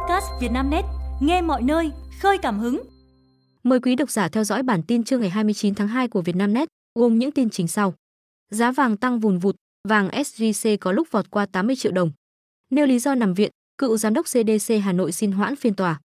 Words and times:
podcast 0.00 0.26
Vietnamnet, 0.40 0.84
nghe 1.20 1.42
mọi 1.42 1.62
nơi, 1.62 1.90
khơi 2.20 2.38
cảm 2.38 2.58
hứng. 2.58 2.82
Mời 3.62 3.80
quý 3.80 3.96
độc 3.96 4.10
giả 4.10 4.28
theo 4.28 4.44
dõi 4.44 4.62
bản 4.62 4.82
tin 4.82 5.04
trưa 5.04 5.18
ngày 5.18 5.30
29 5.30 5.74
tháng 5.74 5.88
2 5.88 6.08
của 6.08 6.22
Vietnamnet, 6.22 6.68
gồm 6.94 7.18
những 7.18 7.30
tin 7.30 7.50
chính 7.50 7.68
sau. 7.68 7.94
Giá 8.50 8.72
vàng 8.72 8.96
tăng 8.96 9.20
vùn 9.20 9.38
vụt, 9.38 9.56
vàng 9.88 10.08
SJC 10.08 10.76
có 10.80 10.92
lúc 10.92 11.08
vọt 11.10 11.30
qua 11.30 11.46
80 11.46 11.76
triệu 11.76 11.92
đồng. 11.92 12.10
Nêu 12.70 12.86
lý 12.86 12.98
do 12.98 13.14
nằm 13.14 13.34
viện, 13.34 13.50
cựu 13.78 13.96
giám 13.96 14.14
đốc 14.14 14.26
CDC 14.26 14.74
Hà 14.82 14.92
Nội 14.92 15.12
xin 15.12 15.32
hoãn 15.32 15.56
phiên 15.56 15.74
tòa. 15.74 16.00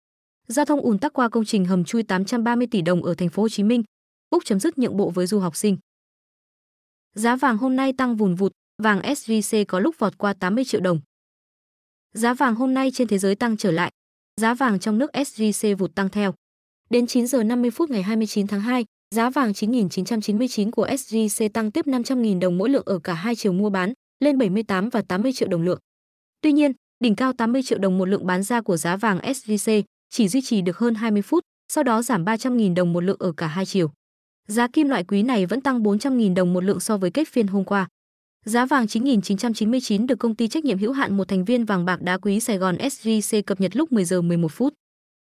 Giao 0.48 0.66
thông 0.66 0.82
ùn 0.82 1.00
tắc 1.00 1.14
qua 1.14 1.30
công 1.30 1.46
trình 1.46 1.66
hầm 1.66 1.84
chui 1.84 2.04
830 2.04 2.68
tỷ 2.71 2.82
đồng 2.82 3.04
ở 3.04 3.14
thành 3.14 3.30
phố 3.30 3.42
Hồ 3.42 3.50
Chí 3.50 3.64
Minh. 3.64 3.84
Úc 4.30 4.46
chấm 4.46 4.60
dứt 4.60 4.78
nhượng 4.78 4.98
bộ 4.98 5.10
với 5.10 5.28
du 5.28 5.39
học 5.39 5.55
sinh. 5.55 5.78
Giá 7.16 7.36
vàng 7.36 7.58
hôm 7.58 7.76
nay 7.76 7.94
tăng 7.94 8.16
vùn 8.16 8.36
vụt, 8.36 8.52
vàng 8.84 9.02
SJC 9.02 9.66
có 9.68 9.80
lúc 9.80 9.96
vọt 10.00 10.18
qua 10.18 10.34
80 10.34 10.66
triệu 10.66 10.82
đồng. 10.82 11.00
Giá 12.14 12.34
vàng 12.34 12.55
hôm 12.55 12.73
nay 12.73 12.91
trên 12.93 13.07
thế 13.07 13.18
giới 13.18 13.36
tăng 13.36 13.57
trở 13.57 13.71
lại, 13.71 13.91
giá 14.41 14.54
vàng 14.54 14.79
trong 14.79 14.97
nước 14.97 15.11
SJC 15.14 15.75
vụt 15.75 15.96
tăng 15.96 16.10
theo. 16.10 16.34
Đến 16.89 17.07
9 17.07 17.28
giờ 17.28 17.43
50 17.43 17.71
phút 17.71 17.89
ngày 17.89 18.04
29 18.04 18.47
tháng 18.47 18.61
2, 18.61 18.86
giá 19.15 19.29
vàng 19.29 19.51
9.999 19.51 20.71
của 20.71 20.87
SJC 20.87 21.50
tăng 21.50 21.71
tiếp 21.71 21.86
500.000 21.86 22.39
đồng 22.39 22.57
mỗi 22.57 22.70
lượng 22.70 22.84
ở 22.86 23.00
cả 23.00 23.14
hai 23.14 23.36
chiều 23.36 23.54
mua 23.54 23.70
bán, 23.70 23.93
lên 24.20 24.37
78 24.37 24.89
và 24.89 25.01
80 25.01 25.34
triệu 25.34 25.47
đồng 25.47 25.61
lượng. 25.61 25.79
Tuy 26.42 26.51
nhiên, 26.51 26.71
đỉnh 27.00 27.15
cao 27.15 27.34
80 27.34 27.64
triệu 27.64 27.78
đồng 27.78 27.97
một 27.97 28.06
lượng 28.06 28.25
bán 28.25 28.43
ra 28.43 28.62
của 28.62 28.78
giá 28.78 28.98
vàng 28.98 29.20
SJC 29.20 29.84
chỉ 30.09 30.28
duy 30.28 30.42
trì 30.42 30.62
được 30.62 30.78
hơn 30.78 30.96
20 30.96 31.21
phút, 31.21 31.43
sau 31.73 31.84
đó 31.84 32.02
giảm 32.02 32.25
300.000 32.25 32.75
đồng 32.75 32.94
một 32.94 33.03
lượng 33.03 33.17
ở 33.20 33.31
cả 33.38 33.48
hai 33.48 33.66
chiều. 33.66 33.92
Giá 34.48 34.67
kim 34.67 34.88
loại 34.88 35.03
quý 35.03 35.23
này 35.23 35.45
vẫn 35.45 35.62
tăng 35.62 35.84
400.000 35.84 36.36
đồng 36.36 36.53
một 36.53 36.64
lượng 36.64 36.80
so 36.80 36.98
với 36.98 37.12
kết 37.12 37.28
phiên 37.28 37.48
hôm 37.48 37.64
qua. 37.64 37.88
Giá 38.45 38.66
vàng 38.66 38.86
9.999 38.86 40.08
được 40.08 40.19
công 40.19 40.36
ty 40.36 40.47
trách 40.47 40.66
nhiệm 40.66 40.77
hữu 40.77 40.91
hạn 40.91 41.17
một 41.17 41.27
thành 41.27 41.45
viên 41.45 41.66
vàng 41.66 41.86
bạc 41.86 42.02
đá 42.02 42.17
quý 42.17 42.39
Sài 42.39 42.58
Gòn 42.58 42.75
SJC 42.75 43.41
cập 43.44 43.61
nhật 43.61 43.75
lúc 43.75 43.91
10 43.91 44.05
giờ 44.05 44.22
11 44.22 44.52
phút. 44.52 44.73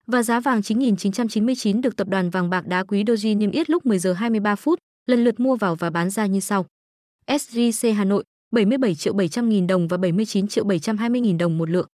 Và 0.07 0.23
giá 0.23 0.39
vàng 0.39 0.61
9.999 0.61 1.81
được 1.81 1.95
tập 1.95 2.07
đoàn 2.07 2.30
vàng 2.30 2.49
bạc 2.49 2.67
đá 2.67 2.83
quý 2.83 3.03
Doji 3.03 3.38
niêm 3.38 3.52
yết 3.52 3.69
lúc 3.69 3.85
10 3.85 3.99
giờ 3.99 4.13
23 4.13 4.55
phút, 4.55 4.80
lần 5.05 5.23
lượt 5.23 5.39
mua 5.39 5.55
vào 5.55 5.75
và 5.75 5.89
bán 5.89 6.09
ra 6.09 6.25
như 6.25 6.39
sau. 6.39 6.66
SJC 7.27 7.94
Hà 7.94 8.03
Nội 8.03 8.23
77 8.52 8.95
triệu 8.95 9.13
700 9.13 9.50
nghìn 9.50 9.67
đồng 9.67 9.88
và 9.88 9.97
79 9.97 10.47
triệu 10.47 10.63
720 10.63 11.22
nghìn 11.22 11.38
đồng 11.38 11.57
một 11.57 11.69
lượng. 11.69 11.88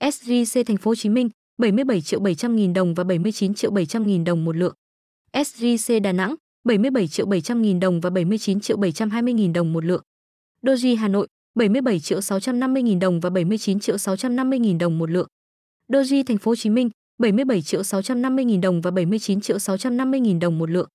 SJC 0.00 0.64
Thành 0.64 0.76
phố 0.76 0.90
Hồ 0.90 0.94
Chí 0.94 1.08
Minh 1.08 1.30
77 1.58 2.00
triệu 2.00 2.20
700 2.20 2.56
nghìn 2.56 2.72
đồng 2.72 2.94
và 2.94 3.04
79 3.04 3.54
triệu 3.54 3.70
700 3.70 4.06
nghìn 4.06 4.24
đồng 4.24 4.44
một 4.44 4.56
lượng. 4.56 4.74
SJC 5.32 6.02
Đà 6.02 6.12
Nẵng 6.12 6.34
77 6.64 7.08
triệu 7.08 7.26
700 7.26 7.62
nghìn 7.62 7.80
đồng 7.80 8.00
và 8.00 8.10
79 8.10 8.60
triệu 8.60 8.76
720 8.76 9.34
nghìn 9.34 9.52
đồng 9.52 9.72
một 9.72 9.84
lượng. 9.84 10.02
Doji 10.62 10.96
Hà 10.96 11.08
Nội 11.08 11.28
77 11.54 12.00
triệu 12.00 12.20
650 12.20 12.82
000 12.82 12.98
đồng 12.98 13.20
và 13.20 13.30
79 13.30 13.80
triệu 13.80 13.98
650 13.98 14.58
000 14.64 14.78
đồng 14.78 14.98
một 14.98 15.10
lượng. 15.10 15.28
Doji 15.88 16.22
Thành 16.26 16.38
phố 16.38 16.50
Hồ 16.50 16.56
Chí 16.56 16.70
Minh 16.70 16.90
77 17.18 17.62
triệu 17.62 17.82
650 17.82 18.44
000 18.48 18.60
đồng 18.60 18.80
và 18.80 18.90
79 18.90 19.40
triệu 19.40 19.58
650 19.58 20.20
000 20.24 20.38
đồng 20.38 20.58
một 20.58 20.70
lượng. 20.70 20.88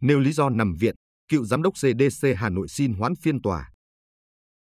Nêu 0.00 0.20
lý 0.20 0.32
do 0.32 0.50
nằm 0.50 0.74
viện, 0.80 0.94
cựu 1.28 1.44
giám 1.44 1.62
đốc 1.62 1.74
CDC 1.74 2.28
Hà 2.36 2.48
Nội 2.48 2.68
xin 2.68 2.92
hoãn 2.92 3.12
phiên 3.22 3.42
tòa. 3.42 3.70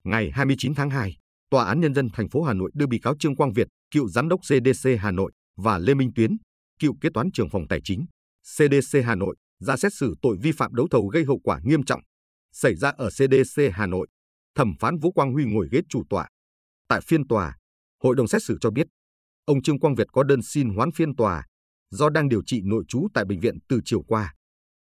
Ngày 0.04 0.32
29 0.32 0.76
tháng 0.76 0.90
2, 0.90 1.18
Tòa 1.50 1.66
án 1.66 1.82
Nhân 1.82 1.94
dân 1.94 2.10
thành 2.14 2.30
phố 2.30 2.44
Hà 2.44 2.54
Nội 2.54 2.72
đưa 2.74 2.88
bị 2.88 3.00
cáo 3.00 3.16
Trương 3.20 3.36
Quang 3.36 3.54
Việt, 3.54 3.68
cựu 3.94 4.10
giám 4.10 4.30
đốc 4.30 4.40
CDC 4.42 4.90
Hà 5.00 5.12
Nội 5.12 5.32
và 5.58 5.78
Lê 5.78 5.94
Minh 5.94 6.12
Tuyến, 6.16 6.38
cựu 6.80 6.96
kế 7.02 7.10
toán 7.14 7.32
trưởng 7.32 7.50
phòng 7.50 7.68
tài 7.70 7.80
chính, 7.84 8.06
CDC 8.44 9.00
Hà 9.06 9.16
Nội 9.16 9.36
ra 9.60 9.78
xét 9.78 9.94
xử 9.94 10.16
tội 10.22 10.38
vi 10.42 10.52
phạm 10.52 10.76
đấu 10.76 10.88
thầu 10.92 11.08
gây 11.08 11.24
hậu 11.24 11.40
quả 11.44 11.60
nghiêm 11.64 11.84
trọng 11.84 12.02
xảy 12.56 12.76
ra 12.76 12.90
ở 12.90 13.10
CDC 13.10 13.62
Hà 13.74 13.86
Nội. 13.86 14.08
Thẩm 14.56 14.74
phán 14.80 14.98
Vũ 14.98 15.12
Quang 15.12 15.34
Huy 15.34 15.46
ngồi 15.46 15.68
ghế 15.72 15.82
chủ 15.90 16.04
tọa. 16.10 16.28
Tại 16.88 17.02
phiên 17.02 17.28
tòa, 17.28 17.58
hội 18.04 18.16
đồng 18.16 18.28
xét 18.28 18.44
xử 18.44 18.58
cho 18.62 18.72
biết, 18.72 18.88
ông 19.46 19.62
Trương 19.62 19.80
Quang 19.80 19.96
Việt 19.96 20.08
có 20.12 20.24
đơn 20.24 20.42
xin 20.42 20.70
hoãn 20.70 20.92
phiên 20.92 21.16
tòa 21.16 21.46
do 21.92 22.10
đang 22.10 22.30
điều 22.30 22.42
trị 22.46 22.62
nội 22.64 22.84
trú 22.88 23.08
tại 23.14 23.26
bệnh 23.26 23.40
viện 23.40 23.58
từ 23.70 23.80
chiều 23.86 24.02
qua. 24.08 24.34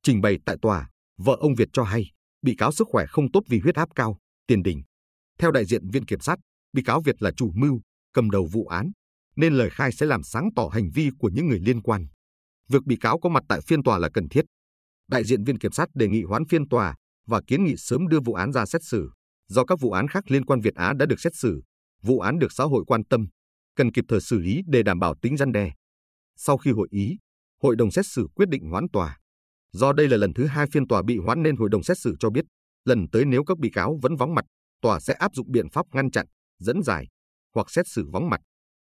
Trình 0.02 0.20
bày 0.20 0.38
tại 0.46 0.56
tòa, 0.62 0.90
vợ 1.18 1.36
ông 1.40 1.54
Việt 1.54 1.68
cho 1.72 1.82
hay 1.82 2.04
bị 2.42 2.54
cáo 2.58 2.72
sức 2.72 2.88
khỏe 2.90 3.06
không 3.06 3.32
tốt 3.32 3.42
vì 3.48 3.58
huyết 3.58 3.74
áp 3.74 3.88
cao, 3.94 4.18
tiền 4.46 4.62
đình. 4.62 4.82
Theo 5.38 5.50
đại 5.50 5.64
diện 5.64 5.90
viện 5.92 6.04
kiểm 6.04 6.20
sát, 6.20 6.38
bị 6.72 6.82
cáo 6.82 7.00
Việt 7.00 7.22
là 7.22 7.30
chủ 7.36 7.52
mưu, 7.54 7.80
cầm 8.12 8.30
đầu 8.30 8.48
vụ 8.52 8.66
án, 8.66 8.90
nên 9.36 9.54
lời 9.54 9.70
khai 9.70 9.92
sẽ 9.92 10.06
làm 10.06 10.22
sáng 10.22 10.48
tỏ 10.56 10.68
hành 10.72 10.90
vi 10.94 11.10
của 11.18 11.30
những 11.34 11.48
người 11.48 11.60
liên 11.60 11.82
quan. 11.82 12.06
Việc 12.68 12.84
bị 12.86 12.96
cáo 12.96 13.18
có 13.18 13.28
mặt 13.28 13.42
tại 13.48 13.60
phiên 13.60 13.82
tòa 13.82 13.98
là 13.98 14.08
cần 14.14 14.28
thiết. 14.28 14.44
Đại 15.08 15.24
diện 15.24 15.44
viện 15.44 15.58
kiểm 15.58 15.72
sát 15.72 15.88
đề 15.94 16.08
nghị 16.08 16.22
hoãn 16.22 16.42
phiên 16.48 16.68
tòa 16.68 16.94
và 17.30 17.40
kiến 17.46 17.64
nghị 17.64 17.74
sớm 17.76 18.08
đưa 18.08 18.20
vụ 18.20 18.34
án 18.34 18.52
ra 18.52 18.66
xét 18.66 18.82
xử. 18.84 19.10
Do 19.48 19.64
các 19.64 19.80
vụ 19.80 19.90
án 19.92 20.08
khác 20.08 20.30
liên 20.30 20.44
quan 20.44 20.60
Việt 20.60 20.74
Á 20.74 20.92
đã 20.92 21.06
được 21.06 21.20
xét 21.20 21.34
xử, 21.34 21.62
vụ 22.02 22.20
án 22.20 22.38
được 22.38 22.52
xã 22.52 22.64
hội 22.64 22.84
quan 22.86 23.04
tâm, 23.04 23.28
cần 23.76 23.92
kịp 23.92 24.04
thời 24.08 24.20
xử 24.20 24.38
lý 24.38 24.62
để 24.66 24.82
đảm 24.82 24.98
bảo 24.98 25.14
tính 25.22 25.36
răn 25.36 25.52
đe. 25.52 25.72
Sau 26.36 26.58
khi 26.58 26.70
hội 26.70 26.88
ý, 26.90 27.16
hội 27.62 27.76
đồng 27.76 27.90
xét 27.90 28.06
xử 28.06 28.26
quyết 28.34 28.48
định 28.48 28.70
hoãn 28.70 28.86
tòa. 28.92 29.18
Do 29.72 29.92
đây 29.92 30.08
là 30.08 30.16
lần 30.16 30.32
thứ 30.34 30.46
hai 30.46 30.66
phiên 30.72 30.88
tòa 30.88 31.02
bị 31.02 31.18
hoãn 31.18 31.42
nên 31.42 31.56
hội 31.56 31.68
đồng 31.72 31.82
xét 31.82 31.98
xử 31.98 32.14
cho 32.20 32.30
biết, 32.30 32.44
lần 32.84 33.06
tới 33.12 33.24
nếu 33.24 33.44
các 33.44 33.58
bị 33.58 33.70
cáo 33.72 33.98
vẫn 34.02 34.16
vắng 34.16 34.34
mặt, 34.34 34.44
tòa 34.82 35.00
sẽ 35.00 35.14
áp 35.14 35.34
dụng 35.34 35.52
biện 35.52 35.70
pháp 35.70 35.86
ngăn 35.92 36.10
chặn, 36.10 36.26
dẫn 36.58 36.82
giải 36.82 37.06
hoặc 37.54 37.70
xét 37.70 37.88
xử 37.88 38.08
vắng 38.12 38.30
mặt. 38.30 38.40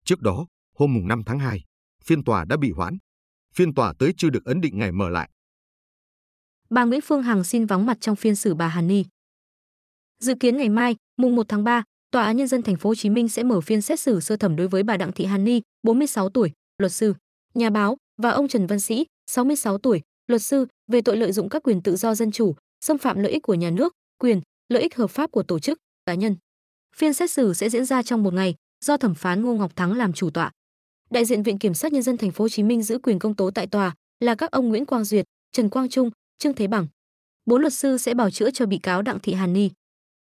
Trước 0.05 0.21
đó, 0.21 0.47
hôm 0.75 1.07
5 1.07 1.21
tháng 1.25 1.39
2, 1.39 1.63
phiên 2.03 2.23
tòa 2.23 2.45
đã 2.45 2.57
bị 2.57 2.71
hoãn. 2.71 2.97
Phiên 3.55 3.73
tòa 3.73 3.93
tới 3.99 4.13
chưa 4.17 4.29
được 4.29 4.45
ấn 4.45 4.61
định 4.61 4.77
ngày 4.77 4.91
mở 4.91 5.09
lại 5.09 5.29
bà 6.69 6.83
Nguyễn 6.83 7.01
Phương 7.01 7.23
Hằng 7.23 7.43
xin 7.43 7.65
vắng 7.65 7.85
mặt 7.85 7.97
trong 8.01 8.15
phiên 8.15 8.35
xử 8.35 8.55
bà 8.55 8.67
Hàn 8.67 8.87
Ni. 8.87 9.05
Dự 10.19 10.35
kiến 10.39 10.57
ngày 10.57 10.69
mai, 10.69 10.95
mùng 11.17 11.35
1 11.35 11.45
tháng 11.49 11.63
3, 11.63 11.83
Tòa 12.11 12.23
án 12.23 12.37
nhân 12.37 12.47
dân 12.47 12.61
thành 12.61 12.75
phố 12.75 12.89
Hồ 12.89 12.95
Chí 12.95 13.09
Minh 13.09 13.29
sẽ 13.29 13.43
mở 13.43 13.61
phiên 13.61 13.81
xét 13.81 13.99
xử 13.99 14.19
sơ 14.19 14.37
thẩm 14.37 14.55
đối 14.55 14.67
với 14.67 14.83
bà 14.83 14.97
Đặng 14.97 15.11
Thị 15.11 15.25
Hàn 15.25 15.43
Ni, 15.43 15.61
46 15.83 16.29
tuổi, 16.29 16.51
luật 16.77 16.91
sư, 16.91 17.13
nhà 17.53 17.69
báo 17.69 17.97
và 18.17 18.29
ông 18.29 18.47
Trần 18.47 18.67
Văn 18.67 18.79
Sĩ, 18.79 19.05
66 19.31 19.77
tuổi, 19.77 20.01
luật 20.27 20.41
sư 20.41 20.65
về 20.87 21.01
tội 21.01 21.17
lợi 21.17 21.31
dụng 21.31 21.49
các 21.49 21.63
quyền 21.63 21.81
tự 21.81 21.95
do 21.95 22.15
dân 22.15 22.31
chủ, 22.31 22.55
xâm 22.85 22.97
phạm 22.97 23.19
lợi 23.19 23.31
ích 23.31 23.43
của 23.43 23.53
nhà 23.53 23.69
nước, 23.69 23.93
quyền, 24.17 24.41
lợi 24.69 24.81
ích 24.83 24.95
hợp 24.95 25.07
pháp 25.07 25.31
của 25.31 25.43
tổ 25.43 25.59
chức, 25.59 25.77
cá 26.05 26.13
nhân. 26.13 26.35
Phiên 26.95 27.13
xét 27.13 27.31
xử 27.31 27.53
sẽ 27.53 27.69
diễn 27.69 27.85
ra 27.85 28.03
trong 28.03 28.23
một 28.23 28.33
ngày, 28.33 28.55
do 28.85 28.97
thẩm 28.97 29.15
phán 29.15 29.41
Ngô 29.41 29.53
Ngọc 29.53 29.75
Thắng 29.75 29.97
làm 29.97 30.13
chủ 30.13 30.29
tọa. 30.29 30.51
Đại 31.09 31.25
diện 31.25 31.43
Viện 31.43 31.57
kiểm 31.57 31.73
sát 31.73 31.93
nhân 31.93 32.03
dân 32.03 32.17
thành 32.17 32.31
phố 32.31 32.43
Hồ 32.43 32.49
Chí 32.49 32.63
Minh 32.63 32.83
giữ 32.83 32.99
quyền 32.99 33.19
công 33.19 33.35
tố 33.35 33.51
tại 33.51 33.67
tòa 33.67 33.95
là 34.19 34.35
các 34.35 34.51
ông 34.51 34.69
Nguyễn 34.69 34.85
Quang 34.85 35.03
Duyệt, 35.03 35.25
Trần 35.51 35.69
Quang 35.69 35.89
Trung, 35.89 36.11
Trương 36.39 36.53
Thế 36.53 36.67
Bằng. 36.67 36.87
Bốn 37.45 37.61
luật 37.61 37.73
sư 37.73 37.97
sẽ 37.97 38.13
bảo 38.13 38.29
chữa 38.29 38.51
cho 38.51 38.65
bị 38.65 38.77
cáo 38.77 39.01
Đặng 39.01 39.19
Thị 39.19 39.33
Hàn 39.33 39.53
Ni. 39.53 39.69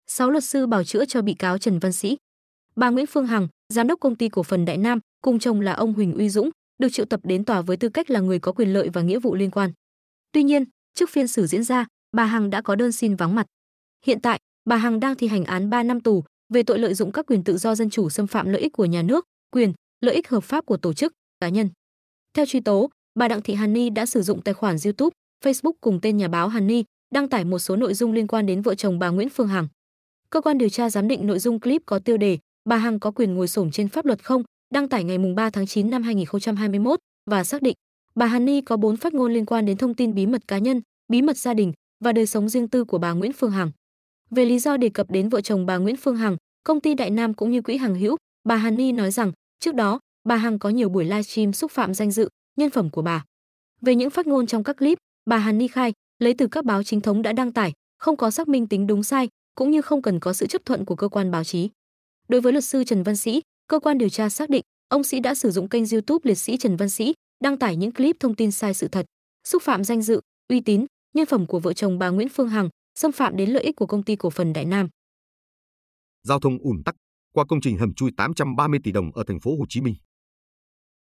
Sáu 0.07 0.31
luật 0.31 0.43
sư 0.43 0.67
bảo 0.67 0.83
chữa 0.83 1.05
cho 1.05 1.21
bị 1.21 1.33
cáo 1.33 1.57
Trần 1.57 1.79
Văn 1.79 1.93
Sĩ. 1.93 2.17
Bà 2.75 2.89
Nguyễn 2.89 3.05
Phương 3.05 3.27
Hằng, 3.27 3.47
giám 3.73 3.87
đốc 3.87 3.99
công 3.99 4.15
ty 4.15 4.29
cổ 4.29 4.43
phần 4.43 4.65
Đại 4.65 4.77
Nam, 4.77 4.99
cùng 5.21 5.39
chồng 5.39 5.61
là 5.61 5.73
ông 5.73 5.93
Huỳnh 5.93 6.13
Uy 6.13 6.29
Dũng, 6.29 6.49
được 6.77 6.89
triệu 6.91 7.05
tập 7.05 7.19
đến 7.23 7.45
tòa 7.45 7.61
với 7.61 7.77
tư 7.77 7.89
cách 7.89 8.09
là 8.09 8.19
người 8.19 8.39
có 8.39 8.51
quyền 8.51 8.73
lợi 8.73 8.89
và 8.89 9.01
nghĩa 9.01 9.19
vụ 9.19 9.35
liên 9.35 9.51
quan. 9.51 9.71
Tuy 10.31 10.43
nhiên, 10.43 10.63
trước 10.93 11.09
phiên 11.09 11.27
xử 11.27 11.47
diễn 11.47 11.63
ra, 11.63 11.85
bà 12.11 12.25
Hằng 12.25 12.49
đã 12.49 12.61
có 12.61 12.75
đơn 12.75 12.91
xin 12.91 13.15
vắng 13.15 13.35
mặt. 13.35 13.45
Hiện 14.05 14.21
tại, 14.21 14.39
bà 14.65 14.75
Hằng 14.75 14.99
đang 14.99 15.15
thi 15.15 15.27
hành 15.27 15.45
án 15.45 15.69
3 15.69 15.83
năm 15.83 15.99
tù 15.99 16.23
về 16.53 16.63
tội 16.63 16.79
lợi 16.79 16.93
dụng 16.93 17.11
các 17.11 17.25
quyền 17.25 17.43
tự 17.43 17.57
do 17.57 17.75
dân 17.75 17.89
chủ 17.89 18.09
xâm 18.09 18.27
phạm 18.27 18.49
lợi 18.49 18.61
ích 18.61 18.73
của 18.73 18.85
nhà 18.85 19.01
nước, 19.01 19.25
quyền, 19.51 19.73
lợi 20.01 20.15
ích 20.15 20.29
hợp 20.29 20.43
pháp 20.43 20.65
của 20.65 20.77
tổ 20.77 20.93
chức, 20.93 21.13
cá 21.39 21.49
nhân. 21.49 21.69
Theo 22.33 22.45
truy 22.45 22.59
tố, 22.59 22.89
bà 23.15 23.27
Đặng 23.27 23.41
Thị 23.41 23.53
Hàn 23.53 23.73
Ni 23.73 23.89
đã 23.89 24.05
sử 24.05 24.21
dụng 24.21 24.41
tài 24.41 24.53
khoản 24.53 24.75
YouTube 24.85 25.13
Facebook 25.45 25.73
cùng 25.81 25.99
tên 26.01 26.17
nhà 26.17 26.27
báo 26.27 26.47
Hàn 26.47 26.67
Ni 26.67 26.83
đăng 27.13 27.29
tải 27.29 27.45
một 27.45 27.59
số 27.59 27.75
nội 27.75 27.93
dung 27.93 28.11
liên 28.11 28.27
quan 28.27 28.45
đến 28.45 28.61
vợ 28.61 28.75
chồng 28.75 28.99
bà 28.99 29.09
Nguyễn 29.09 29.29
Phương 29.29 29.47
Hằng. 29.47 29.67
Cơ 30.29 30.41
quan 30.41 30.57
điều 30.57 30.69
tra 30.69 30.89
giám 30.89 31.07
định 31.07 31.27
nội 31.27 31.39
dung 31.39 31.59
clip 31.59 31.81
có 31.85 31.99
tiêu 31.99 32.17
đề 32.17 32.37
bà 32.69 32.77
Hằng 32.77 32.99
có 32.99 33.11
quyền 33.11 33.33
ngồi 33.33 33.47
sổm 33.47 33.71
trên 33.71 33.87
pháp 33.87 34.05
luật 34.05 34.23
không, 34.23 34.43
đăng 34.73 34.89
tải 34.89 35.03
ngày 35.03 35.17
3 35.35 35.49
tháng 35.49 35.67
9 35.67 35.89
năm 35.89 36.03
2021 36.03 36.99
và 37.29 37.43
xác 37.43 37.61
định 37.61 37.75
bà 38.15 38.25
Hàn 38.25 38.45
Ni 38.45 38.61
có 38.61 38.77
4 38.77 38.97
phát 38.97 39.13
ngôn 39.13 39.33
liên 39.33 39.45
quan 39.45 39.65
đến 39.65 39.77
thông 39.77 39.93
tin 39.93 40.13
bí 40.13 40.25
mật 40.25 40.47
cá 40.47 40.57
nhân, 40.57 40.81
bí 41.07 41.21
mật 41.21 41.37
gia 41.37 41.53
đình 41.53 41.73
và 42.03 42.11
đời 42.11 42.25
sống 42.25 42.49
riêng 42.49 42.67
tư 42.67 42.83
của 42.83 42.97
bà 42.97 43.11
Nguyễn 43.11 43.33
Phương 43.33 43.51
Hằng. 43.51 43.71
Về 44.31 44.45
lý 44.45 44.59
do 44.59 44.77
đề 44.77 44.89
cập 44.89 45.11
đến 45.11 45.29
vợ 45.29 45.41
chồng 45.41 45.65
bà 45.65 45.77
Nguyễn 45.77 45.95
Phương 45.97 46.17
Hằng, 46.17 46.37
công 46.63 46.81
ty 46.81 46.93
Đại 46.93 47.09
Nam 47.09 47.33
cũng 47.33 47.51
như 47.51 47.61
quỹ 47.61 47.77
Hằng 47.77 47.95
Hữu, 47.95 48.17
bà 48.43 48.55
Hàn 48.55 48.75
Ni 48.75 48.91
nói 48.91 49.11
rằng 49.11 49.31
trước 49.59 49.75
đó 49.75 49.99
bà 50.23 50.35
Hằng 50.35 50.59
có 50.59 50.69
nhiều 50.69 50.89
buổi 50.89 51.05
livestream 51.05 51.53
xúc 51.53 51.71
phạm 51.71 51.93
danh 51.93 52.11
dự, 52.11 52.29
nhân 52.57 52.69
phẩm 52.69 52.89
của 52.89 53.01
bà. 53.01 53.23
Về 53.81 53.95
những 53.95 54.09
phát 54.09 54.27
ngôn 54.27 54.47
trong 54.47 54.63
các 54.63 54.77
clip, 54.77 54.97
Bà 55.25 55.37
Hàn 55.37 55.57
Ni 55.57 55.67
khai, 55.67 55.93
lấy 56.19 56.33
từ 56.37 56.47
các 56.47 56.65
báo 56.65 56.83
chính 56.83 57.01
thống 57.01 57.21
đã 57.21 57.33
đăng 57.33 57.53
tải, 57.53 57.73
không 57.97 58.17
có 58.17 58.31
xác 58.31 58.47
minh 58.47 58.67
tính 58.67 58.87
đúng 58.87 59.03
sai, 59.03 59.29
cũng 59.55 59.71
như 59.71 59.81
không 59.81 60.01
cần 60.01 60.19
có 60.19 60.33
sự 60.33 60.47
chấp 60.47 60.61
thuận 60.65 60.85
của 60.85 60.95
cơ 60.95 61.07
quan 61.07 61.31
báo 61.31 61.43
chí. 61.43 61.69
Đối 62.27 62.41
với 62.41 62.51
luật 62.51 62.63
sư 62.63 62.83
Trần 62.83 63.03
Văn 63.03 63.15
Sĩ, 63.15 63.41
cơ 63.67 63.79
quan 63.79 63.97
điều 63.97 64.09
tra 64.09 64.29
xác 64.29 64.49
định 64.49 64.63
ông 64.87 65.03
Sĩ 65.03 65.19
đã 65.19 65.35
sử 65.35 65.51
dụng 65.51 65.69
kênh 65.69 65.83
YouTube 65.91 66.29
liệt 66.29 66.35
sĩ 66.35 66.57
Trần 66.57 66.77
Văn 66.77 66.89
Sĩ 66.89 67.13
đăng 67.43 67.57
tải 67.57 67.75
những 67.75 67.91
clip 67.91 68.15
thông 68.19 68.35
tin 68.35 68.51
sai 68.51 68.73
sự 68.73 68.87
thật, 68.87 69.05
xúc 69.43 69.63
phạm 69.63 69.83
danh 69.83 70.01
dự, 70.01 70.21
uy 70.49 70.59
tín, 70.59 70.85
nhân 71.13 71.25
phẩm 71.25 71.45
của 71.45 71.59
vợ 71.59 71.73
chồng 71.73 71.99
bà 71.99 72.09
Nguyễn 72.09 72.29
Phương 72.29 72.49
Hằng, 72.49 72.69
xâm 72.95 73.11
phạm 73.11 73.37
đến 73.37 73.49
lợi 73.49 73.63
ích 73.63 73.75
của 73.75 73.85
công 73.85 74.03
ty 74.03 74.15
cổ 74.15 74.29
phần 74.29 74.53
Đại 74.53 74.65
Nam. 74.65 74.89
Giao 76.23 76.39
thông 76.39 76.57
ùn 76.57 76.83
tắc 76.85 76.95
qua 77.33 77.45
công 77.45 77.61
trình 77.61 77.77
hầm 77.77 77.93
chui 77.93 78.11
830 78.17 78.79
tỷ 78.83 78.91
đồng 78.91 79.11
ở 79.11 79.23
thành 79.27 79.39
phố 79.39 79.51
Hồ 79.51 79.65
Chí 79.69 79.81
Minh. 79.81 79.95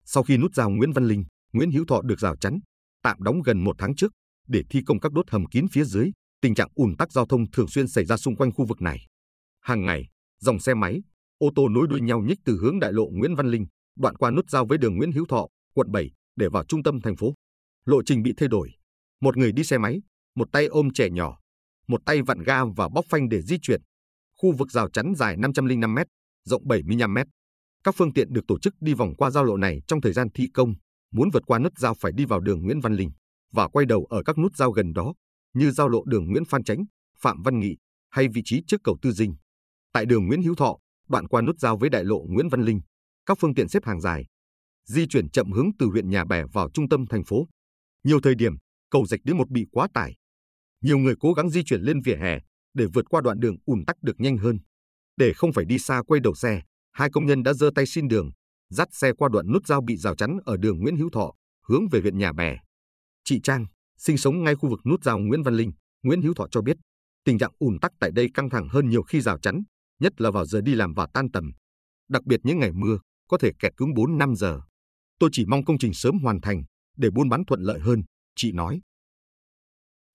Sau 0.05 0.23
khi 0.23 0.37
nút 0.37 0.55
giao 0.55 0.71
Nguyễn 0.71 0.93
Văn 0.93 1.05
Linh, 1.09 1.25
Nguyễn 1.53 1.71
Hữu 1.71 1.85
Thọ 1.89 2.03
được 2.03 2.21
rào 2.21 2.37
chắn, 2.37 2.59
tạm 3.03 3.23
đóng 3.23 3.43
gần 3.43 3.65
một 3.65 3.77
tháng 3.79 3.95
trước 3.95 4.13
để 4.49 4.63
thi 4.71 4.83
công 4.87 5.01
các 5.01 5.13
đốt 5.13 5.31
hầm 5.31 5.47
kín 5.47 5.67
phía 5.73 5.85
dưới, 5.85 6.11
tình 6.41 6.55
trạng 6.55 6.69
ùn 6.75 6.97
tắc 6.97 7.13
giao 7.13 7.27
thông 7.27 7.51
thường 7.51 7.69
xuyên 7.69 7.89
xảy 7.89 8.05
ra 8.05 8.17
xung 8.17 8.37
quanh 8.37 8.53
khu 8.53 8.67
vực 8.67 8.83
này. 8.83 9.07
Hàng 9.61 9.85
ngày, 9.85 10.09
dòng 10.41 10.59
xe 10.59 10.75
máy, 10.75 11.03
ô 11.39 11.51
tô 11.55 11.69
nối 11.69 11.87
đuôi 11.91 12.01
nhau 12.01 12.21
nhích 12.21 12.39
từ 12.45 12.59
hướng 12.63 12.81
đại 12.81 12.93
lộ 12.93 13.07
Nguyễn 13.13 13.35
Văn 13.35 13.47
Linh 13.47 13.67
đoạn 13.97 14.17
qua 14.17 14.31
nút 14.31 14.51
giao 14.51 14.67
với 14.67 14.79
đường 14.79 14.97
Nguyễn 14.97 15.13
Hữu 15.13 15.27
Thọ, 15.27 15.47
quận 15.75 15.93
7 15.93 16.11
để 16.37 16.49
vào 16.49 16.65
trung 16.65 16.83
tâm 16.83 17.01
thành 17.01 17.17
phố. 17.17 17.35
Lộ 17.85 18.03
trình 18.03 18.23
bị 18.23 18.35
thay 18.37 18.49
đổi. 18.49 18.71
Một 19.21 19.37
người 19.37 19.53
đi 19.53 19.65
xe 19.65 19.79
máy, 19.79 20.01
một 20.37 20.49
tay 20.53 20.67
ôm 20.67 20.91
trẻ 20.95 21.11
nhỏ, 21.11 21.39
một 21.89 22.01
tay 22.07 22.23
vặn 22.23 22.43
ga 22.43 22.65
và 22.77 22.89
bóc 22.89 23.05
phanh 23.09 23.29
để 23.29 23.43
di 23.43 23.59
chuyển. 23.63 23.81
Khu 24.37 24.53
vực 24.53 24.71
rào 24.71 24.91
chắn 24.91 25.13
dài 25.17 25.37
505 25.37 25.95
m, 25.95 25.99
rộng 26.45 26.69
75 26.69 27.15
m. 27.15 27.19
Các 27.85 27.95
phương 27.99 28.13
tiện 28.13 28.33
được 28.33 28.41
tổ 28.49 28.59
chức 28.59 28.75
đi 28.81 28.95
vòng 28.95 29.15
qua 29.19 29.31
giao 29.31 29.45
lộ 29.45 29.57
này 29.57 29.81
trong 29.87 30.01
thời 30.01 30.13
gian 30.13 30.29
thi 30.35 30.49
công, 30.55 30.75
muốn 31.11 31.31
vượt 31.31 31.43
qua 31.47 31.59
nút 31.59 31.79
giao 31.79 31.95
phải 31.95 32.13
đi 32.13 32.25
vào 32.25 32.41
đường 32.41 32.65
Nguyễn 32.65 32.81
Văn 32.81 32.95
Linh 32.95 33.11
và 33.53 33.69
quay 33.69 33.87
đầu 33.87 34.05
ở 34.05 34.23
các 34.23 34.39
nút 34.39 34.57
giao 34.57 34.71
gần 34.71 34.93
đó, 34.93 35.15
như 35.55 35.71
giao 35.71 35.89
lộ 35.89 36.05
đường 36.05 36.31
Nguyễn 36.31 36.45
Phan 36.45 36.65
Chánh, 36.65 36.85
Phạm 37.21 37.43
Văn 37.43 37.59
Nghị 37.59 37.77
hay 38.11 38.29
vị 38.29 38.43
trí 38.45 38.63
trước 38.67 38.81
cầu 38.85 38.99
Tư 39.03 39.13
Dinh. 39.13 39.37
Tại 39.93 40.07
đường 40.07 40.27
Nguyễn 40.27 40.43
Hữu 40.43 40.55
Thọ, 40.55 40.79
đoạn 41.09 41.29
qua 41.29 41.43
nút 41.43 41.59
giao 41.59 41.77
với 41.77 41.91
đại 41.91 42.05
lộ 42.05 42.27
Nguyễn 42.29 42.49
Văn 42.49 42.63
Linh, 42.63 42.81
các 43.27 43.39
phương 43.41 43.55
tiện 43.55 43.69
xếp 43.69 43.85
hàng 43.85 44.01
dài, 44.01 44.27
di 44.89 45.07
chuyển 45.07 45.31
chậm 45.31 45.53
hướng 45.53 45.71
từ 45.79 45.87
huyện 45.87 46.11
Nhà 46.11 46.25
Bè 46.25 46.45
vào 46.53 46.71
trung 46.75 46.89
tâm 46.89 47.07
thành 47.07 47.25
phố. 47.25 47.49
Nhiều 48.05 48.21
thời 48.21 48.35
điểm, 48.35 48.53
cầu 48.91 49.07
rạch 49.07 49.21
đến 49.25 49.37
một 49.37 49.51
bị 49.51 49.67
quá 49.73 49.89
tải. 49.95 50.17
Nhiều 50.83 50.99
người 50.99 51.15
cố 51.21 51.33
gắng 51.33 51.51
di 51.51 51.65
chuyển 51.65 51.81
lên 51.81 52.01
vỉa 52.01 52.17
hè 52.17 52.39
để 52.75 52.87
vượt 52.95 53.05
qua 53.09 53.21
đoạn 53.21 53.41
đường 53.41 53.57
ùn 53.65 53.85
tắc 53.85 54.03
được 54.03 54.21
nhanh 54.21 54.37
hơn. 54.37 54.59
Để 55.17 55.33
không 55.33 55.53
phải 55.53 55.65
đi 55.65 55.79
xa 55.79 56.03
quay 56.07 56.21
đầu 56.21 56.35
xe, 56.35 56.63
hai 56.93 57.11
công 57.11 57.27
nhân 57.27 57.43
đã 57.43 57.53
giơ 57.53 57.71
tay 57.75 57.87
xin 57.87 58.09
đường, 58.09 58.31
dắt 58.71 58.89
xe 58.93 59.13
qua 59.13 59.29
đoạn 59.33 59.53
nút 59.53 59.67
giao 59.67 59.81
bị 59.81 59.97
rào 59.97 60.15
chắn 60.15 60.39
ở 60.45 60.57
đường 60.57 60.79
Nguyễn 60.81 60.97
Hữu 60.97 61.11
Thọ, 61.11 61.33
hướng 61.67 61.89
về 61.89 62.01
huyện 62.01 62.19
Nhà 62.19 62.33
Bè. 62.33 62.57
Chị 63.25 63.41
Trang, 63.43 63.67
sinh 63.99 64.19
sống 64.19 64.45
ngay 64.45 64.55
khu 64.55 64.69
vực 64.69 64.81
nút 64.87 65.05
giao 65.05 65.19
Nguyễn 65.19 65.43
Văn 65.43 65.55
Linh, 65.55 65.73
Nguyễn 66.03 66.23
Hữu 66.23 66.35
Thọ 66.35 66.47
cho 66.51 66.63
biết, 66.63 66.77
tình 67.25 67.39
trạng 67.39 67.53
ùn 67.59 67.79
tắc 67.81 67.93
tại 68.01 68.11
đây 68.15 68.29
căng 68.35 68.51
thẳng 68.51 68.69
hơn 68.69 68.89
nhiều 68.89 69.03
khi 69.03 69.21
rào 69.21 69.39
chắn, 69.39 69.63
nhất 70.01 70.21
là 70.21 70.31
vào 70.31 70.47
giờ 70.47 70.61
đi 70.61 70.75
làm 70.75 70.95
và 70.95 71.07
tan 71.15 71.31
tầm. 71.31 71.53
Đặc 72.09 72.25
biệt 72.25 72.41
những 72.43 72.59
ngày 72.59 72.73
mưa, 72.73 72.99
có 73.29 73.39
thể 73.39 73.51
kẹt 73.59 73.77
cứng 73.77 73.91
4-5 73.91 74.35
giờ. 74.35 74.61
Tôi 75.19 75.31
chỉ 75.33 75.47
mong 75.47 75.65
công 75.65 75.79
trình 75.79 75.95
sớm 75.95 76.19
hoàn 76.19 76.41
thành 76.41 76.63
để 76.97 77.11
buôn 77.11 77.29
bán 77.29 77.45
thuận 77.45 77.63
lợi 77.63 77.81
hơn, 77.81 78.03
chị 78.37 78.53
nói. 78.53 78.81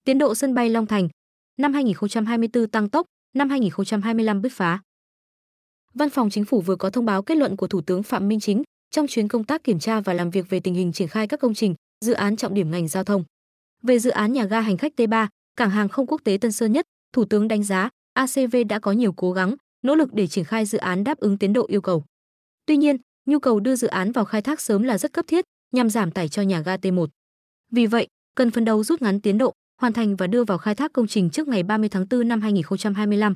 Tiến 0.06 0.18
độ 0.18 0.36
sân 0.36 0.54
bay 0.54 0.70
Long 0.70 0.88
Thành 0.88 1.10
năm 1.58 1.74
2024 1.74 2.70
tăng 2.70 2.90
tốc, 2.90 3.06
năm 3.36 3.50
2025 3.50 4.42
bứt 4.42 4.52
phá. 4.52 4.82
Văn 5.94 6.10
phòng 6.10 6.30
Chính 6.30 6.46
phủ 6.46 6.62
vừa 6.62 6.76
có 6.76 6.90
thông 6.90 7.06
báo 7.06 7.22
kết 7.22 7.36
luận 7.36 7.56
của 7.56 7.68
Thủ 7.68 7.82
tướng 7.82 8.04
Phạm 8.04 8.28
Minh 8.28 8.40
Chính 8.40 8.64
trong 8.92 9.08
chuyến 9.08 9.28
công 9.28 9.44
tác 9.44 9.64
kiểm 9.64 9.80
tra 9.80 10.02
và 10.02 10.14
làm 10.14 10.30
việc 10.30 10.50
về 10.50 10.60
tình 10.60 10.74
hình 10.74 10.92
triển 10.92 11.08
khai 11.08 11.28
các 11.28 11.40
công 11.40 11.54
trình, 11.54 11.76
dự 12.06 12.14
án 12.14 12.36
trọng 12.36 12.54
điểm 12.54 12.72
ngành 12.72 12.88
giao 12.88 13.04
thông. 13.04 13.24
Về 13.84 14.00
dự 14.00 14.10
án 14.10 14.34
nhà 14.34 14.46
ga 14.46 14.62
hành 14.62 14.78
khách 14.78 14.94
T3, 14.98 15.28
cảng 15.56 15.70
hàng 15.70 15.90
không 15.90 16.08
quốc 16.08 16.22
tế 16.24 16.38
Tân 16.42 16.52
Sơn 16.52 16.72
Nhất, 16.72 16.86
Thủ 17.14 17.26
tướng 17.26 17.48
đánh 17.48 17.64
giá 17.64 17.90
ACV 18.14 18.56
đã 18.70 18.80
có 18.80 18.92
nhiều 18.92 19.14
cố 19.14 19.32
gắng, 19.32 19.56
nỗ 19.84 19.96
lực 19.96 20.14
để 20.14 20.28
triển 20.28 20.46
khai 20.46 20.66
dự 20.66 20.78
án 20.78 21.04
đáp 21.04 21.18
ứng 21.18 21.38
tiến 21.38 21.54
độ 21.54 21.66
yêu 21.68 21.82
cầu. 21.82 22.04
Tuy 22.66 22.78
nhiên, 22.78 22.98
nhu 23.26 23.40
cầu 23.40 23.60
đưa 23.60 23.76
dự 23.76 23.88
án 23.88 24.12
vào 24.12 24.26
khai 24.26 24.42
thác 24.42 24.62
sớm 24.62 24.84
là 24.84 24.98
rất 24.98 25.14
cấp 25.14 25.26
thiết 25.28 25.46
nhằm 25.72 25.90
giảm 25.90 26.12
tải 26.12 26.30
cho 26.30 26.42
nhà 26.42 26.62
ga 26.62 26.76
T1. 26.76 27.08
Vì 27.72 27.86
vậy, 27.86 28.08
cần 28.36 28.52
phấn 28.52 28.66
đấu 28.66 28.84
rút 28.84 29.02
ngắn 29.02 29.22
tiến 29.22 29.38
độ, 29.38 29.54
hoàn 29.82 29.94
thành 29.94 30.16
và 30.16 30.28
đưa 30.28 30.44
vào 30.44 30.58
khai 30.58 30.76
thác 30.76 30.94
công 30.94 31.08
trình 31.08 31.30
trước 31.30 31.48
ngày 31.48 31.64
30 31.64 31.90
tháng 31.90 32.06
4 32.10 32.28
năm 32.28 32.42
2025. 32.42 33.36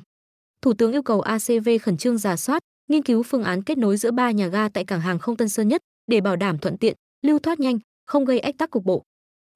Thủ 0.62 0.72
tướng 0.74 0.92
yêu 0.92 1.02
cầu 1.02 1.20
ACV 1.20 1.68
khẩn 1.82 1.96
trương 1.96 2.18
giả 2.18 2.36
soát, 2.36 2.62
nghiên 2.88 3.02
cứu 3.02 3.22
phương 3.22 3.42
án 3.42 3.62
kết 3.62 3.78
nối 3.78 3.96
giữa 3.96 4.10
ba 4.10 4.30
nhà 4.30 4.46
ga 4.46 4.68
tại 4.68 4.84
cảng 4.84 5.00
hàng 5.00 5.18
không 5.18 5.36
Tân 5.36 5.48
Sơn 5.48 5.68
Nhất 5.68 5.82
để 6.06 6.20
bảo 6.20 6.36
đảm 6.36 6.58
thuận 6.58 6.76
tiện, 6.78 6.94
lưu 7.22 7.38
thoát 7.38 7.60
nhanh, 7.60 7.78
không 8.06 8.24
gây 8.24 8.38
ách 8.38 8.58
tắc 8.58 8.70
cục 8.70 8.84
bộ. 8.84 9.02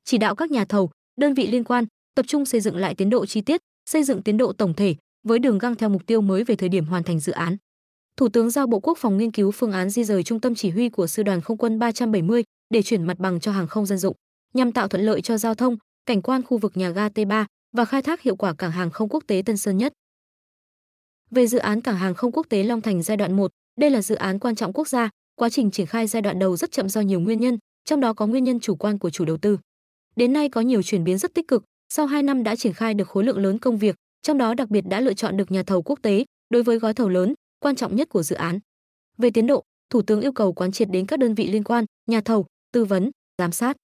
Chỉ 0.05 0.19
đạo 0.19 0.35
các 0.35 0.51
nhà 0.51 0.65
thầu, 0.65 0.91
đơn 1.21 1.35
vị 1.35 1.47
liên 1.47 1.65
quan 1.65 1.85
tập 2.15 2.27
trung 2.29 2.45
xây 2.45 2.61
dựng 2.61 2.77
lại 2.77 2.95
tiến 2.95 3.11
độ 3.11 3.27
chi 3.27 3.41
tiết, 3.41 3.61
xây 3.91 4.05
dựng 4.05 4.23
tiến 4.23 4.37
độ 4.37 4.53
tổng 4.53 4.75
thể 4.75 4.95
với 5.29 5.39
đường 5.39 5.59
găng 5.59 5.75
theo 5.75 5.89
mục 5.89 6.07
tiêu 6.07 6.21
mới 6.21 6.45
về 6.45 6.57
thời 6.57 6.69
điểm 6.69 6.85
hoàn 6.85 7.03
thành 7.03 7.21
dự 7.21 7.33
án. 7.33 7.57
Thủ 8.17 8.29
tướng 8.29 8.51
giao 8.51 8.67
Bộ 8.67 8.81
Quốc 8.81 8.99
phòng 8.99 9.19
nghiên 9.19 9.31
cứu 9.31 9.51
phương 9.51 9.73
án 9.73 9.91
di 9.91 10.05
rời 10.05 10.23
trung 10.23 10.41
tâm 10.41 10.55
chỉ 10.55 10.71
huy 10.71 10.89
của 10.89 11.07
Sư 11.07 11.23
đoàn 11.23 11.41
Không 11.41 11.57
quân 11.57 11.79
370 11.79 12.45
để 12.71 12.83
chuyển 12.83 13.05
mặt 13.05 13.19
bằng 13.19 13.41
cho 13.41 13.53
hàng 13.53 13.67
không 13.67 13.87
dân 13.87 13.99
dụng, 13.99 14.17
nhằm 14.55 14.73
tạo 14.73 14.89
thuận 14.89 15.03
lợi 15.03 15.21
cho 15.21 15.39
giao 15.39 15.55
thông, 15.55 15.77
cảnh 16.07 16.23
quan 16.23 16.43
khu 16.43 16.59
vực 16.59 16.77
nhà 16.77 16.91
ga 16.91 17.09
T3 17.09 17.45
và 17.77 17.85
khai 17.85 18.03
thác 18.03 18.23
hiệu 18.23 18.37
quả 18.37 18.55
cảng 18.55 18.71
hàng 18.71 18.91
không 18.91 19.09
quốc 19.09 19.25
tế 19.27 19.43
Tân 19.47 19.57
Sơn 19.57 19.77
Nhất. 19.77 19.93
Về 21.35 21.47
dự 21.47 21.59
án 21.59 21.81
cảng 21.81 21.97
hàng 21.97 22.15
không 22.15 22.33
quốc 22.33 22.47
tế 22.49 22.63
Long 22.63 22.81
Thành 22.81 23.03
giai 23.03 23.17
đoạn 23.17 23.33
1, 23.33 23.51
đây 23.81 23.91
là 23.91 24.03
dự 24.03 24.15
án 24.15 24.39
quan 24.39 24.55
trọng 24.55 24.73
quốc 24.73 24.89
gia, 24.89 25.11
quá 25.35 25.51
trình 25.51 25.71
triển 25.71 25.87
khai 25.87 26.07
giai 26.07 26.23
đoạn 26.23 26.39
đầu 26.39 26.57
rất 26.57 26.73
chậm 26.73 26.89
do 26.89 27.01
nhiều 27.01 27.21
nguyên 27.21 27.41
nhân, 27.41 27.59
trong 27.85 28.01
đó 28.01 28.13
có 28.13 28.27
nguyên 28.27 28.45
nhân 28.45 28.61
chủ 28.61 28.77
quan 28.77 28.99
của 28.99 29.11
chủ 29.11 29.25
đầu 29.25 29.37
tư. 29.37 29.59
Đến 30.17 30.33
nay 30.33 30.49
có 30.49 30.61
nhiều 30.61 30.83
chuyển 30.83 31.05
biến 31.05 31.19
rất 31.19 31.35
tích 31.35 31.49
cực, 31.49 31.65
sau 31.89 32.07
2 32.07 32.23
năm 32.23 32.43
đã 32.43 32.57
triển 32.57 32.73
khai 32.73 32.95
được 32.95 33.09
khối 33.09 33.25
lượng 33.25 33.39
lớn 33.39 33.59
công 33.59 33.79
việc, 33.79 33.97
trong 34.23 34.39
đó 34.39 34.55
đặc 34.55 34.69
biệt 34.69 34.81
đã 34.81 35.01
lựa 35.01 35.15
chọn 35.15 35.37
được 35.37 35.51
nhà 35.51 35.63
thầu 35.63 35.83
quốc 35.83 35.99
tế 36.03 36.25
đối 36.51 36.63
với 36.63 36.79
gói 36.79 36.95
thầu 36.95 37.09
lớn, 37.09 37.35
quan 37.61 37.77
trọng 37.77 37.97
nhất 37.97 38.09
của 38.09 38.23
dự 38.23 38.37
án. 38.37 38.59
Về 39.19 39.31
tiến 39.31 39.47
độ, 39.47 39.63
Thủ 39.91 40.03
tướng 40.03 40.21
yêu 40.21 40.33
cầu 40.33 40.53
quán 40.53 40.73
triệt 40.73 40.89
đến 40.91 41.07
các 41.07 41.19
đơn 41.19 41.35
vị 41.35 41.49
liên 41.49 41.65
quan, 41.65 41.85
nhà 42.07 42.21
thầu, 42.21 42.47
tư 42.73 42.85
vấn, 42.85 43.11
giám 43.39 43.53
sát, 43.53 43.77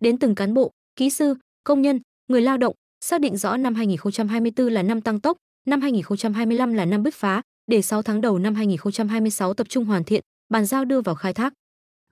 đến 0.00 0.18
từng 0.18 0.34
cán 0.34 0.54
bộ, 0.54 0.70
kỹ 0.96 1.10
sư, 1.10 1.34
công 1.64 1.82
nhân, 1.82 2.00
người 2.28 2.40
lao 2.40 2.56
động, 2.56 2.74
xác 3.00 3.20
định 3.20 3.36
rõ 3.36 3.56
năm 3.56 3.74
2024 3.74 4.72
là 4.72 4.82
năm 4.82 5.00
tăng 5.00 5.20
tốc, 5.20 5.36
năm 5.68 5.80
2025 5.80 6.74
là 6.74 6.84
năm 6.84 7.02
bứt 7.02 7.14
phá, 7.14 7.42
để 7.66 7.82
6 7.82 8.02
tháng 8.02 8.20
đầu 8.20 8.38
năm 8.38 8.54
2026 8.54 9.54
tập 9.54 9.68
trung 9.68 9.84
hoàn 9.84 10.04
thiện, 10.04 10.22
bàn 10.48 10.66
giao 10.66 10.84
đưa 10.84 11.00
vào 11.00 11.14
khai 11.14 11.34
thác. 11.34 11.52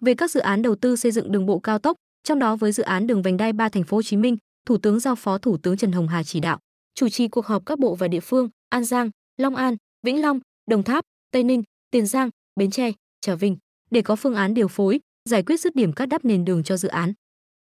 Về 0.01 0.15
các 0.15 0.31
dự 0.31 0.41
án 0.41 0.63
đầu 0.63 0.75
tư 0.75 0.97
xây 0.97 1.13
dựng 1.13 1.33
đường 1.33 1.47
bộ 1.47 1.59
cao 1.59 1.79
tốc, 1.79 1.97
trong 2.25 2.39
đó 2.39 2.57
với 2.57 2.73
dự 2.73 2.83
án 2.83 3.07
đường 3.07 3.23
vành 3.23 3.37
đai 3.37 3.53
3 3.53 3.69
thành 3.69 3.85
phố 3.85 3.97
Hồ 3.97 4.03
Chí 4.03 4.17
Minh, 4.17 4.37
Thủ 4.67 4.79
tướng 4.79 5.01
giao 5.01 5.15
Phó 5.15 5.39
Thủ 5.39 5.57
tướng 5.57 5.77
Trần 5.77 5.93
Hồng 5.93 6.09
Hà 6.09 6.23
chỉ 6.23 6.41
đạo, 6.41 6.59
chủ 6.95 7.09
trì 7.09 7.29
cuộc 7.29 7.47
họp 7.47 7.67
các 7.67 7.79
bộ 7.79 7.95
và 7.95 8.09
địa 8.09 8.21
phương 8.21 8.49
An 8.69 8.85
Giang, 8.85 9.11
Long 9.37 9.57
An, 9.57 9.77
Vĩnh 10.03 10.23
Long, 10.23 10.41
Đồng 10.71 10.83
Tháp, 10.83 11.05
Tây 11.31 11.45
Ninh, 11.45 11.63
Tiền 11.91 12.07
Giang, 12.07 12.31
Bến 12.57 12.71
Tre, 12.71 12.93
Trà 13.21 13.35
Vinh 13.35 13.57
để 13.91 14.03
có 14.03 14.17
phương 14.17 14.35
án 14.35 14.55
điều 14.55 14.69
phối, 14.69 15.01
giải 15.29 15.43
quyết 15.43 15.61
dứt 15.61 15.75
điểm 15.75 15.93
cắt 15.93 16.07
đắp 16.07 16.25
nền 16.25 16.45
đường 16.45 16.65
cho 16.65 16.77
dự 16.77 16.89
án. 16.89 17.13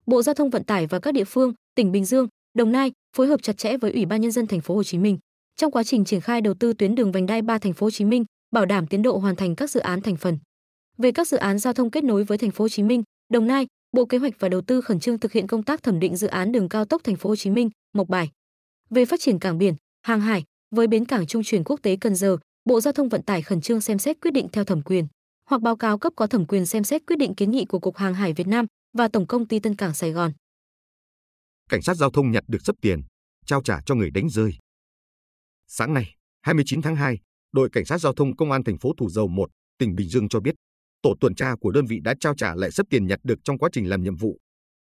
Bộ 0.06 0.22
Giao 0.22 0.34
thông 0.34 0.50
Vận 0.50 0.64
tải 0.64 0.86
và 0.86 0.98
các 0.98 1.14
địa 1.14 1.24
phương, 1.24 1.52
tỉnh 1.74 1.92
Bình 1.92 2.04
Dương, 2.04 2.28
Đồng 2.54 2.72
Nai 2.72 2.92
phối 3.16 3.26
hợp 3.26 3.42
chặt 3.42 3.58
chẽ 3.58 3.76
với 3.76 3.92
Ủy 3.92 4.06
ban 4.06 4.20
nhân 4.20 4.30
dân 4.30 4.46
thành 4.46 4.60
phố 4.60 4.74
Hồ 4.74 4.82
Chí 4.82 4.98
Minh 4.98 5.18
trong 5.60 5.70
quá 5.70 5.84
trình 5.84 6.04
triển 6.04 6.20
khai 6.20 6.40
đầu 6.40 6.54
tư 6.54 6.72
tuyến 6.72 6.94
đường 6.94 7.12
vành 7.12 7.26
đai 7.26 7.42
3 7.42 7.58
thành 7.58 7.72
phố 7.72 7.86
Hồ 7.86 7.90
Chí 7.90 8.04
Minh, 8.04 8.24
bảo 8.50 8.66
đảm 8.66 8.86
tiến 8.86 9.02
độ 9.02 9.18
hoàn 9.18 9.36
thành 9.36 9.56
các 9.56 9.70
dự 9.70 9.80
án 9.80 10.00
thành 10.00 10.16
phần. 10.16 10.38
Về 10.98 11.12
các 11.12 11.28
dự 11.28 11.36
án 11.36 11.58
giao 11.58 11.72
thông 11.72 11.90
kết 11.90 12.04
nối 12.04 12.24
với 12.24 12.38
thành 12.38 12.50
phố 12.50 12.64
Hồ 12.64 12.68
Chí 12.68 12.82
Minh, 12.82 13.02
Đồng 13.32 13.46
Nai, 13.46 13.66
Bộ 13.96 14.06
Kế 14.06 14.18
hoạch 14.18 14.32
và 14.38 14.48
Đầu 14.48 14.60
tư 14.60 14.80
khẩn 14.80 15.00
trương 15.00 15.18
thực 15.18 15.32
hiện 15.32 15.46
công 15.46 15.62
tác 15.62 15.82
thẩm 15.82 16.00
định 16.00 16.16
dự 16.16 16.26
án 16.26 16.52
đường 16.52 16.68
cao 16.68 16.84
tốc 16.84 17.04
thành 17.04 17.16
phố 17.16 17.28
Hồ 17.28 17.36
Chí 17.36 17.50
Minh, 17.50 17.70
Mộc 17.92 18.08
Bài. 18.08 18.30
Về 18.90 19.04
phát 19.04 19.20
triển 19.20 19.38
cảng 19.38 19.58
biển, 19.58 19.74
hàng 20.02 20.20
hải, 20.20 20.44
với 20.74 20.86
bến 20.86 21.04
cảng 21.04 21.26
trung 21.26 21.42
chuyển 21.42 21.64
quốc 21.64 21.80
tế 21.82 21.96
Cần 21.96 22.14
Giờ, 22.14 22.36
Bộ 22.64 22.80
Giao 22.80 22.92
thông 22.92 23.08
Vận 23.08 23.22
tải 23.22 23.42
khẩn 23.42 23.60
trương 23.60 23.80
xem 23.80 23.98
xét 23.98 24.20
quyết 24.20 24.30
định 24.30 24.48
theo 24.52 24.64
thẩm 24.64 24.82
quyền 24.82 25.06
hoặc 25.46 25.62
báo 25.62 25.76
cáo 25.76 25.98
cấp 25.98 26.12
có 26.16 26.26
thẩm 26.26 26.46
quyền 26.46 26.66
xem 26.66 26.84
xét 26.84 27.02
quyết 27.06 27.16
định 27.16 27.34
kiến 27.34 27.50
nghị 27.50 27.64
của 27.64 27.78
Cục 27.78 27.96
Hàng 27.96 28.14
hải 28.14 28.32
Việt 28.32 28.46
Nam 28.46 28.66
và 28.98 29.08
Tổng 29.08 29.26
công 29.26 29.46
ty 29.46 29.58
Tân 29.58 29.74
Cảng 29.74 29.94
Sài 29.94 30.12
Gòn. 30.12 30.32
Cảnh 31.68 31.82
sát 31.82 31.94
giao 31.94 32.10
thông 32.10 32.30
nhặt 32.30 32.44
được 32.48 32.58
sấp 32.64 32.76
tiền, 32.80 33.02
trao 33.46 33.62
trả 33.62 33.80
cho 33.86 33.94
người 33.94 34.10
đánh 34.10 34.28
rơi. 34.28 34.52
Sáng 35.72 35.94
nay, 35.94 36.14
29 36.42 36.82
tháng 36.82 36.96
2, 36.96 37.18
đội 37.52 37.68
cảnh 37.72 37.84
sát 37.84 37.98
giao 37.98 38.12
thông 38.12 38.36
công 38.36 38.52
an 38.52 38.64
thành 38.64 38.78
phố 38.78 38.92
Thủ 38.98 39.10
Dầu 39.10 39.28
Một, 39.28 39.50
tỉnh 39.78 39.94
Bình 39.94 40.08
Dương 40.08 40.28
cho 40.28 40.40
biết, 40.40 40.54
tổ 41.02 41.14
tuần 41.20 41.34
tra 41.34 41.54
của 41.60 41.70
đơn 41.70 41.86
vị 41.86 42.00
đã 42.04 42.14
trao 42.20 42.34
trả 42.34 42.54
lại 42.54 42.70
sấp 42.70 42.86
tiền 42.90 43.06
nhặt 43.06 43.20
được 43.22 43.38
trong 43.44 43.58
quá 43.58 43.70
trình 43.72 43.88
làm 43.88 44.02
nhiệm 44.02 44.16
vụ. 44.16 44.38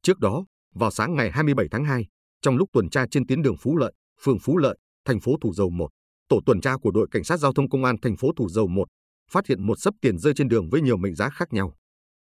Trước 0.01 0.19
đó, 0.19 0.45
vào 0.75 0.91
sáng 0.91 1.15
ngày 1.15 1.31
27 1.31 1.67
tháng 1.71 1.85
2, 1.85 2.05
trong 2.41 2.57
lúc 2.57 2.69
tuần 2.73 2.89
tra 2.89 3.05
trên 3.11 3.27
tuyến 3.27 3.41
đường 3.41 3.55
Phú 3.59 3.77
Lợi, 3.77 3.93
phường 4.21 4.39
Phú 4.39 4.57
Lợi, 4.57 4.77
thành 5.05 5.19
phố 5.19 5.35
Thủ 5.41 5.53
Dầu 5.53 5.69
Một, 5.69 5.89
tổ 6.27 6.39
tuần 6.45 6.61
tra 6.61 6.77
của 6.77 6.91
đội 6.91 7.07
cảnh 7.11 7.23
sát 7.23 7.37
giao 7.37 7.53
thông 7.53 7.69
công 7.69 7.85
an 7.85 7.95
thành 8.01 8.17
phố 8.17 8.31
Thủ 8.37 8.49
Dầu 8.49 8.67
Một 8.67 8.87
phát 9.31 9.47
hiện 9.47 9.67
một 9.67 9.79
sấp 9.79 9.93
tiền 10.01 10.17
rơi 10.17 10.33
trên 10.33 10.47
đường 10.47 10.69
với 10.69 10.81
nhiều 10.81 10.97
mệnh 10.97 11.15
giá 11.15 11.29
khác 11.29 11.53
nhau. 11.53 11.75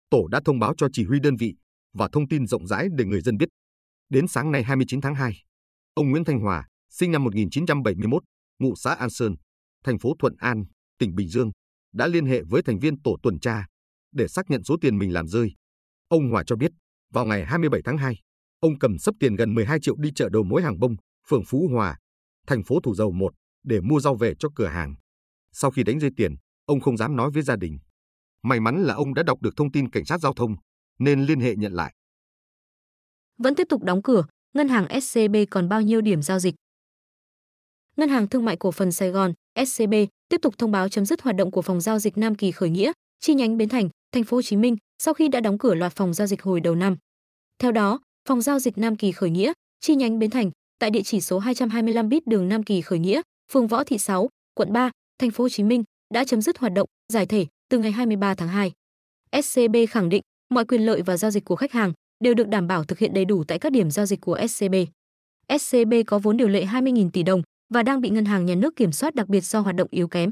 Tổ 0.09 0.27
đã 0.27 0.41
thông 0.45 0.59
báo 0.59 0.73
cho 0.77 0.87
chỉ 0.93 1.05
huy 1.05 1.19
đơn 1.19 1.35
vị 1.35 1.55
và 1.93 2.09
thông 2.11 2.27
tin 2.27 2.47
rộng 2.47 2.67
rãi 2.67 2.87
để 2.95 3.05
người 3.05 3.21
dân 3.21 3.37
biết. 3.37 3.49
Đến 4.09 4.27
sáng 4.27 4.51
nay 4.51 4.63
29 4.63 5.01
tháng 5.01 5.15
2, 5.15 5.43
ông 5.93 6.09
Nguyễn 6.09 6.23
Thanh 6.23 6.39
Hòa, 6.39 6.67
sinh 6.89 7.11
năm 7.11 7.23
1971, 7.23 8.23
ngụ 8.61 8.75
xã 8.75 8.93
An 8.93 9.09
Sơn, 9.09 9.35
thành 9.83 9.99
phố 9.99 10.13
Thuận 10.19 10.35
An, 10.37 10.63
tỉnh 10.99 11.15
Bình 11.15 11.27
Dương, 11.27 11.51
đã 11.93 12.07
liên 12.07 12.25
hệ 12.25 12.41
với 12.49 12.61
thành 12.61 12.79
viên 12.79 13.01
tổ 13.01 13.17
tuần 13.23 13.39
tra 13.39 13.65
để 14.11 14.27
xác 14.27 14.49
nhận 14.49 14.63
số 14.63 14.75
tiền 14.81 14.97
mình 14.97 15.13
làm 15.13 15.27
rơi. 15.27 15.51
Ông 16.07 16.29
Hòa 16.31 16.43
cho 16.47 16.55
biết, 16.55 16.71
vào 17.13 17.25
ngày 17.25 17.45
27 17.45 17.81
tháng 17.85 17.97
2, 17.97 18.15
ông 18.59 18.79
cầm 18.79 18.97
sấp 18.97 19.15
tiền 19.19 19.35
gần 19.35 19.53
12 19.53 19.79
triệu 19.81 19.95
đi 19.97 20.09
chợ 20.15 20.29
đầu 20.29 20.43
mối 20.43 20.61
hàng 20.61 20.79
bông, 20.79 20.95
phường 21.27 21.43
Phú 21.47 21.69
Hòa, 21.73 21.97
thành 22.47 22.63
phố 22.63 22.79
Thủ 22.79 22.95
Dầu 22.95 23.11
Một 23.11 23.33
để 23.63 23.81
mua 23.81 23.99
rau 23.99 24.15
về 24.15 24.33
cho 24.39 24.49
cửa 24.55 24.67
hàng. 24.67 24.95
Sau 25.51 25.71
khi 25.71 25.83
đánh 25.83 25.99
rơi 25.99 26.11
tiền, 26.17 26.35
ông 26.65 26.79
không 26.79 26.97
dám 26.97 27.15
nói 27.15 27.31
với 27.33 27.43
gia 27.43 27.55
đình. 27.55 27.79
May 28.43 28.59
mắn 28.59 28.83
là 28.83 28.93
ông 28.93 29.13
đã 29.13 29.23
đọc 29.23 29.41
được 29.41 29.53
thông 29.57 29.71
tin 29.71 29.89
cảnh 29.89 30.05
sát 30.05 30.19
giao 30.19 30.33
thông 30.33 30.55
nên 30.99 31.23
liên 31.25 31.39
hệ 31.39 31.55
nhận 31.55 31.73
lại. 31.73 31.93
Vẫn 33.37 33.55
tiếp 33.55 33.67
tục 33.69 33.83
đóng 33.83 34.01
cửa, 34.01 34.25
ngân 34.53 34.67
hàng 34.67 35.01
SCB 35.01 35.35
còn 35.51 35.69
bao 35.69 35.81
nhiêu 35.81 36.01
điểm 36.01 36.21
giao 36.21 36.39
dịch? 36.39 36.55
Ngân 38.01 38.09
hàng 38.09 38.27
Thương 38.27 38.45
mại 38.45 38.55
Cổ 38.55 38.71
phần 38.71 38.91
Sài 38.91 39.09
Gòn 39.09 39.33
SCB 39.65 39.93
tiếp 40.29 40.41
tục 40.41 40.57
thông 40.57 40.71
báo 40.71 40.89
chấm 40.89 41.05
dứt 41.05 41.21
hoạt 41.21 41.35
động 41.35 41.51
của 41.51 41.61
phòng 41.61 41.81
giao 41.81 41.99
dịch 41.99 42.17
Nam 42.17 42.35
Kỳ 42.35 42.51
khởi 42.51 42.69
nghĩa, 42.69 42.91
chi 43.19 43.33
nhánh 43.33 43.57
Bến 43.57 43.69
Thành, 43.69 43.89
thành 44.11 44.23
phố 44.23 44.37
Hồ 44.37 44.41
Chí 44.41 44.55
Minh 44.55 44.77
sau 45.03 45.13
khi 45.13 45.27
đã 45.27 45.39
đóng 45.39 45.57
cửa 45.57 45.73
loạt 45.73 45.93
phòng 45.95 46.13
giao 46.13 46.27
dịch 46.27 46.41
hồi 46.41 46.59
đầu 46.59 46.75
năm. 46.75 46.97
Theo 47.59 47.71
đó, 47.71 47.99
phòng 48.29 48.41
giao 48.41 48.59
dịch 48.59 48.77
Nam 48.77 48.95
Kỳ 48.95 49.11
khởi 49.11 49.29
nghĩa, 49.29 49.53
chi 49.79 49.95
nhánh 49.95 50.19
Bến 50.19 50.29
Thành 50.29 50.51
tại 50.79 50.89
địa 50.89 51.01
chỉ 51.01 51.21
số 51.21 51.39
225 51.39 52.09
bit 52.09 52.27
đường 52.27 52.49
Nam 52.49 52.63
Kỳ 52.63 52.81
khởi 52.81 52.99
nghĩa, 52.99 53.21
phường 53.51 53.67
Võ 53.67 53.83
Thị 53.83 53.97
6, 53.97 54.29
quận 54.53 54.73
3, 54.73 54.91
thành 55.19 55.31
phố 55.31 55.43
Hồ 55.43 55.49
Chí 55.49 55.63
Minh 55.63 55.83
đã 56.13 56.23
chấm 56.23 56.41
dứt 56.41 56.57
hoạt 56.57 56.73
động 56.73 56.87
giải 57.13 57.25
thể 57.25 57.45
từ 57.69 57.79
ngày 57.79 57.91
23 57.91 58.35
tháng 58.35 58.49
2. 58.49 58.71
SCB 59.43 59.75
khẳng 59.89 60.09
định 60.09 60.21
mọi 60.49 60.65
quyền 60.65 60.85
lợi 60.85 61.01
và 61.01 61.17
giao 61.17 61.31
dịch 61.31 61.45
của 61.45 61.55
khách 61.55 61.71
hàng 61.71 61.93
đều 62.23 62.33
được 62.33 62.47
đảm 62.47 62.67
bảo 62.67 62.83
thực 62.83 62.99
hiện 62.99 63.13
đầy 63.13 63.25
đủ 63.25 63.43
tại 63.43 63.59
các 63.59 63.71
điểm 63.71 63.91
giao 63.91 64.05
dịch 64.05 64.21
của 64.21 64.39
SCB. 64.47 64.75
SCB 65.59 65.93
có 66.07 66.19
vốn 66.19 66.37
điều 66.37 66.47
lệ 66.47 66.65
20.000 66.65 67.09
tỷ 67.09 67.23
đồng 67.23 67.41
và 67.73 67.83
đang 67.83 68.01
bị 68.01 68.09
ngân 68.09 68.25
hàng 68.25 68.45
nhà 68.45 68.55
nước 68.55 68.75
kiểm 68.75 68.91
soát 68.91 69.15
đặc 69.15 69.27
biệt 69.27 69.41
do 69.41 69.59
hoạt 69.59 69.75
động 69.75 69.87
yếu 69.91 70.07
kém. 70.07 70.31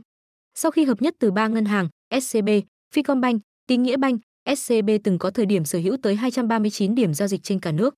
Sau 0.55 0.71
khi 0.71 0.85
hợp 0.85 1.01
nhất 1.01 1.15
từ 1.19 1.31
ba 1.31 1.47
ngân 1.47 1.65
hàng 1.65 1.89
SCB, 2.21 2.49
Ficombank, 2.95 3.39
Tín 3.67 3.83
nghĩa 3.83 3.97
Bank, 3.97 4.21
SCB 4.55 4.89
từng 5.03 5.19
có 5.19 5.31
thời 5.31 5.45
điểm 5.45 5.65
sở 5.65 5.79
hữu 5.79 5.97
tới 6.03 6.15
239 6.15 6.95
điểm 6.95 7.13
giao 7.13 7.27
dịch 7.27 7.43
trên 7.43 7.59
cả 7.59 7.71
nước. 7.71 7.93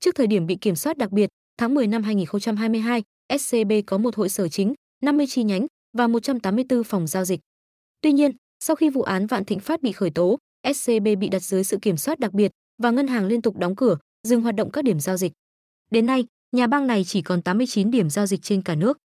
Trước 0.00 0.14
thời 0.14 0.26
điểm 0.26 0.46
bị 0.46 0.56
kiểm 0.60 0.76
soát 0.76 0.98
đặc 0.98 1.10
biệt, 1.10 1.28
tháng 1.58 1.74
10 1.74 1.86
năm 1.86 2.02
2022, 2.02 3.02
SCB 3.38 3.72
có 3.86 3.98
một 3.98 4.16
hội 4.16 4.28
sở 4.28 4.48
chính, 4.48 4.74
50 5.02 5.26
chi 5.26 5.42
nhánh 5.42 5.66
và 5.98 6.06
184 6.06 6.84
phòng 6.84 7.06
giao 7.06 7.24
dịch. 7.24 7.40
Tuy 8.00 8.12
nhiên, 8.12 8.32
sau 8.60 8.76
khi 8.76 8.90
vụ 8.90 9.02
án 9.02 9.26
Vạn 9.26 9.44
Thịnh 9.44 9.60
Phát 9.60 9.82
bị 9.82 9.92
khởi 9.92 10.10
tố, 10.10 10.38
SCB 10.74 11.08
bị 11.20 11.28
đặt 11.28 11.42
dưới 11.42 11.64
sự 11.64 11.78
kiểm 11.82 11.96
soát 11.96 12.18
đặc 12.18 12.32
biệt 12.32 12.50
và 12.82 12.90
ngân 12.90 13.06
hàng 13.06 13.26
liên 13.26 13.42
tục 13.42 13.56
đóng 13.56 13.76
cửa, 13.76 13.98
dừng 14.22 14.40
hoạt 14.40 14.54
động 14.54 14.70
các 14.70 14.84
điểm 14.84 15.00
giao 15.00 15.16
dịch. 15.16 15.32
Đến 15.90 16.06
nay, 16.06 16.24
nhà 16.52 16.66
băng 16.66 16.86
này 16.86 17.04
chỉ 17.04 17.22
còn 17.22 17.42
89 17.42 17.90
điểm 17.90 18.10
giao 18.10 18.26
dịch 18.26 18.40
trên 18.42 18.62
cả 18.62 18.74
nước. 18.74 18.98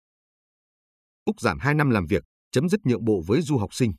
Úc 1.25 1.41
giảm 1.41 1.59
2 1.59 1.73
năm 1.73 1.89
làm 1.89 2.05
việc, 2.05 2.23
chấm 2.51 2.69
dứt 2.69 2.79
nhượng 2.83 3.05
bộ 3.05 3.23
với 3.27 3.41
du 3.41 3.57
học 3.57 3.73
sinh. 3.73 3.93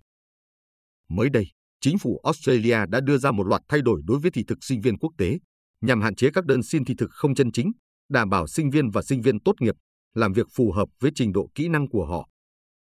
Mới 1.09 1.31
đây, 1.31 1.47
chính 1.81 1.99
phủ 1.99 2.21
Australia 2.25 2.79
đã 2.89 3.01
đưa 3.01 3.19
ra 3.19 3.31
một 3.31 3.47
loạt 3.47 3.63
thay 3.69 3.81
đổi 3.83 4.03
đối 4.05 4.19
với 4.19 4.31
thị 4.31 4.45
thực 4.49 4.59
sinh 4.65 4.81
viên 4.81 4.99
quốc 4.99 5.11
tế 5.19 5.39
nhằm 5.81 6.03
hạn 6.03 6.15
chế 6.15 6.31
các 6.35 6.45
đơn 6.45 6.63
xin 6.63 6.85
thị 6.85 6.95
thực 6.99 7.11
không 7.11 7.35
chân 7.35 7.53
chính, 7.53 7.73
đảm 8.09 8.31
bảo 8.31 8.47
sinh 8.47 8.71
viên 8.71 8.91
và 8.91 9.03
sinh 9.03 9.21
viên 9.21 9.41
tốt 9.41 9.55
nghiệp 9.61 9.75
làm 10.15 10.33
việc 10.33 10.47
phù 10.55 10.73
hợp 10.73 10.89
với 11.01 11.11
trình 11.15 11.33
độ 11.33 11.51
kỹ 11.55 11.69
năng 11.69 11.89
của 11.89 12.07
họ. 12.07 12.29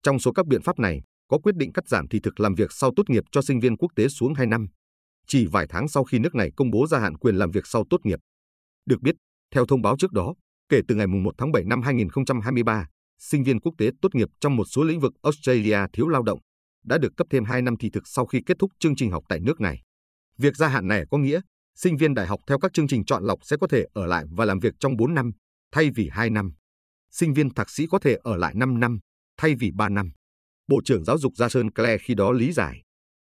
Trong 0.02 0.18
số 0.18 0.33
các 0.33 0.47
biện 0.47 0.62
pháp 0.62 0.78
này, 0.78 1.02
có 1.28 1.38
quyết 1.38 1.56
định 1.56 1.73
cắt 1.73 1.88
giảm 1.88 2.09
thị 2.09 2.21
thực 2.23 2.40
làm 2.40 2.54
việc 2.54 2.73
sau 2.73 2.90
tốt 2.97 3.11
nghiệp 3.11 3.25
cho 3.33 3.42
sinh 3.42 3.61
viên 3.61 3.76
quốc 3.76 3.88
tế 3.97 4.09
xuống 4.09 4.35
2 4.35 4.47
năm, 4.47 4.66
chỉ 5.26 5.47
vài 5.47 5.66
tháng 5.68 5.88
sau 5.88 6.04
khi 6.04 6.18
nước 6.18 6.35
này 6.35 6.50
công 6.56 6.71
bố 6.71 6.87
gia 6.87 6.99
hạn 6.99 7.16
quyền 7.16 7.37
làm 7.37 7.50
việc 7.50 7.66
sau 7.66 7.85
tốt 7.90 7.99
nghiệp. 8.04 8.18
Được 8.87 9.00
biết, 9.00 9.14
theo 9.54 9.66
thông 9.66 9.83
báo 9.83 9.97
trước 9.99 10.12
đó, 10.12 10.35
kể 10.75 10.81
từ 10.88 10.95
ngày 10.95 11.07
1 11.07 11.35
tháng 11.38 11.52
7 11.52 11.64
năm 11.64 11.83
2023, 11.83 12.87
sinh 13.19 13.45
viên 13.45 13.61
quốc 13.61 13.73
tế 13.78 13.90
tốt 14.02 14.14
nghiệp 14.14 14.28
trong 14.40 14.57
một 14.57 14.64
số 14.64 14.83
lĩnh 14.83 15.00
vực 15.00 15.12
Australia 15.23 15.78
thiếu 15.93 16.09
lao 16.09 16.23
động 16.23 16.38
đã 16.85 16.99
được 16.99 17.16
cấp 17.16 17.26
thêm 17.31 17.45
2 17.45 17.62
năm 17.62 17.76
thị 17.76 17.90
thực 17.90 18.02
sau 18.07 18.26
khi 18.26 18.40
kết 18.47 18.57
thúc 18.59 18.71
chương 18.78 18.97
trình 18.97 19.11
học 19.11 19.25
tại 19.28 19.40
nước 19.40 19.61
này. 19.61 19.83
Việc 20.38 20.57
gia 20.57 20.69
hạn 20.69 20.88
này 20.88 21.04
có 21.11 21.19
nghĩa 21.19 21.40
sinh 21.76 21.97
viên 21.97 22.14
đại 22.14 22.26
học 22.26 22.40
theo 22.47 22.59
các 22.59 22.73
chương 22.73 22.88
trình 22.88 23.04
chọn 23.04 23.25
lọc 23.25 23.38
sẽ 23.43 23.57
có 23.61 23.66
thể 23.66 23.85
ở 23.93 24.07
lại 24.07 24.25
và 24.31 24.45
làm 24.45 24.59
việc 24.59 24.75
trong 24.81 24.97
4 24.97 25.14
năm, 25.14 25.31
thay 25.73 25.90
vì 25.95 26.09
2 26.12 26.31
năm. 26.31 26.52
Sinh 27.11 27.35
viên 27.35 27.54
thạc 27.54 27.71
sĩ 27.71 27.87
có 27.90 27.99
thể 27.99 28.16
ở 28.23 28.37
lại 28.37 28.54
5 28.57 28.81
năm, 28.81 28.99
thay 29.37 29.54
vì 29.61 29.71
3 29.75 29.88
năm. 29.88 30.12
Bộ 30.69 30.81
trưởng 30.85 31.04
Giáo 31.04 31.19
dục 31.19 31.33
Jason 31.33 31.71
Clare 31.75 31.99
khi 31.99 32.14
đó 32.14 32.33
lý 32.33 32.52
giải, 32.52 32.83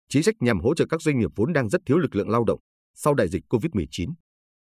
chính 0.09 0.23
sách 0.23 0.35
nhằm 0.39 0.59
hỗ 0.59 0.75
trợ 0.75 0.85
các 0.89 1.01
doanh 1.01 1.19
nghiệp 1.19 1.29
vốn 1.35 1.53
đang 1.53 1.69
rất 1.69 1.81
thiếu 1.85 1.97
lực 1.97 2.15
lượng 2.15 2.29
lao 2.29 2.43
động 2.43 2.59
sau 2.95 3.13
đại 3.13 3.27
dịch 3.27 3.43
COVID-19. 3.49 4.13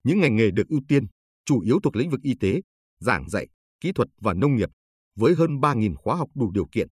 Những 0.03 0.19
ngành 0.19 0.36
nghề 0.36 0.51
được 0.51 0.67
ưu 0.67 0.79
tiên, 0.88 1.07
chủ 1.50 1.60
yếu 1.60 1.79
thuộc 1.84 1.96
lĩnh 1.96 2.10
vực 2.10 2.22
y 2.24 2.34
tế, 2.39 2.62
giảng 3.00 3.29
dạy, 3.29 3.48
kỹ 3.82 3.91
thuật 3.91 4.08
và 4.22 4.34
nông 4.34 4.56
nghiệp, 4.56 4.70
với 5.15 5.36
hơn 5.36 5.60
3.000 5.60 5.96
khóa 5.96 6.15
học 6.15 6.29
đủ 6.36 6.51
điều 6.51 6.65
kiện. 6.72 6.88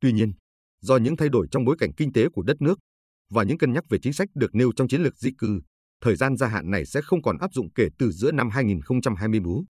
Tuy 0.00 0.12
nhiên, 0.12 0.32
do 0.80 0.96
những 0.96 1.16
thay 1.16 1.28
đổi 1.28 1.46
trong 1.50 1.64
bối 1.64 1.76
cảnh 1.78 1.90
kinh 1.96 2.12
tế 2.12 2.28
của 2.28 2.42
đất 2.42 2.62
nước 2.62 2.78
và 3.30 3.42
những 3.42 3.58
cân 3.58 3.72
nhắc 3.72 3.84
về 3.90 3.98
chính 4.02 4.12
sách 4.12 4.28
được 4.34 4.54
nêu 4.54 4.72
trong 4.76 4.88
chiến 4.88 5.02
lược 5.02 5.16
di 5.16 5.30
cư, 5.38 5.60
thời 6.00 6.16
gian 6.16 6.36
gia 6.36 6.46
hạn 6.46 6.70
này 6.70 6.86
sẽ 6.86 7.00
không 7.02 7.22
còn 7.22 7.38
áp 7.38 7.54
dụng 7.54 7.72
kể 7.74 7.88
từ 7.98 8.10
giữa 8.12 8.32
năm 8.32 8.50
2024. 8.50 9.64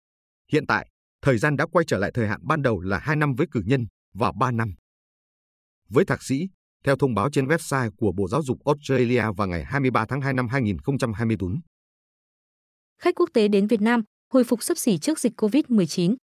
Hiện 0.51 0.67
tại, 0.67 0.89
thời 1.21 1.37
gian 1.37 1.55
đã 1.55 1.65
quay 1.71 1.85
trở 1.87 1.97
lại 1.97 2.11
thời 2.13 2.27
hạn 2.27 2.39
ban 2.43 2.61
đầu 2.61 2.79
là 2.79 2.99
2 2.99 3.15
năm 3.15 3.35
với 3.35 3.47
cử 3.51 3.61
nhân 3.65 3.85
và 4.13 4.31
3 4.39 4.51
năm. 4.51 4.73
Với 5.89 6.05
thạc 6.05 6.23
sĩ, 6.23 6.47
theo 6.85 6.95
thông 6.95 7.13
báo 7.13 7.29
trên 7.31 7.47
website 7.47 7.91
của 7.97 8.11
Bộ 8.11 8.27
Giáo 8.27 8.41
dục 8.43 8.57
Australia 8.65 9.23
vào 9.37 9.47
ngày 9.47 9.65
23 9.65 10.05
tháng 10.05 10.21
2 10.21 10.33
năm 10.33 10.47
2024. 10.47 11.59
Khách 13.03 13.15
quốc 13.15 13.29
tế 13.33 13.47
đến 13.47 13.67
Việt 13.67 13.81
Nam 13.81 14.03
hồi 14.33 14.43
phục 14.43 14.63
sấp 14.63 14.77
xỉ 14.77 14.97
trước 14.97 15.19
dịch 15.19 15.41
COVID-19. 15.41 16.15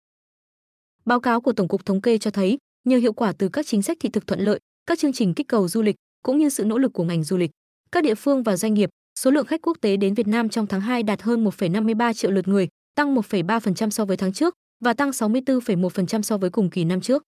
Báo 1.04 1.20
cáo 1.20 1.40
của 1.40 1.52
Tổng 1.52 1.68
cục 1.68 1.84
Thống 1.84 2.00
kê 2.00 2.18
cho 2.18 2.30
thấy, 2.30 2.58
nhờ 2.84 2.96
hiệu 2.96 3.12
quả 3.12 3.32
từ 3.38 3.48
các 3.48 3.66
chính 3.66 3.82
sách 3.82 3.96
thị 4.00 4.08
thực 4.08 4.26
thuận 4.26 4.40
lợi, 4.40 4.58
các 4.86 4.98
chương 4.98 5.12
trình 5.12 5.34
kích 5.34 5.48
cầu 5.48 5.68
du 5.68 5.82
lịch 5.82 5.96
cũng 6.22 6.38
như 6.38 6.48
sự 6.48 6.64
nỗ 6.64 6.78
lực 6.78 6.92
của 6.92 7.04
ngành 7.04 7.24
du 7.24 7.36
lịch, 7.36 7.50
các 7.92 8.04
địa 8.04 8.14
phương 8.14 8.42
và 8.42 8.56
doanh 8.56 8.74
nghiệp, 8.74 8.90
số 9.18 9.30
lượng 9.30 9.46
khách 9.46 9.62
quốc 9.62 9.78
tế 9.80 9.96
đến 9.96 10.14
Việt 10.14 10.26
Nam 10.26 10.48
trong 10.48 10.66
tháng 10.66 10.80
2 10.80 11.02
đạt 11.02 11.22
hơn 11.22 11.44
1,53 11.44 12.12
triệu 12.12 12.30
lượt 12.30 12.48
người, 12.48 12.68
tăng 12.94 13.14
1,3% 13.14 13.90
so 13.90 14.04
với 14.04 14.16
tháng 14.16 14.32
trước 14.32 14.54
và 14.84 14.92
tăng 14.92 15.10
64,1% 15.10 16.22
so 16.22 16.38
với 16.38 16.50
cùng 16.50 16.70
kỳ 16.70 16.84
năm 16.84 17.00
trước. 17.00 17.22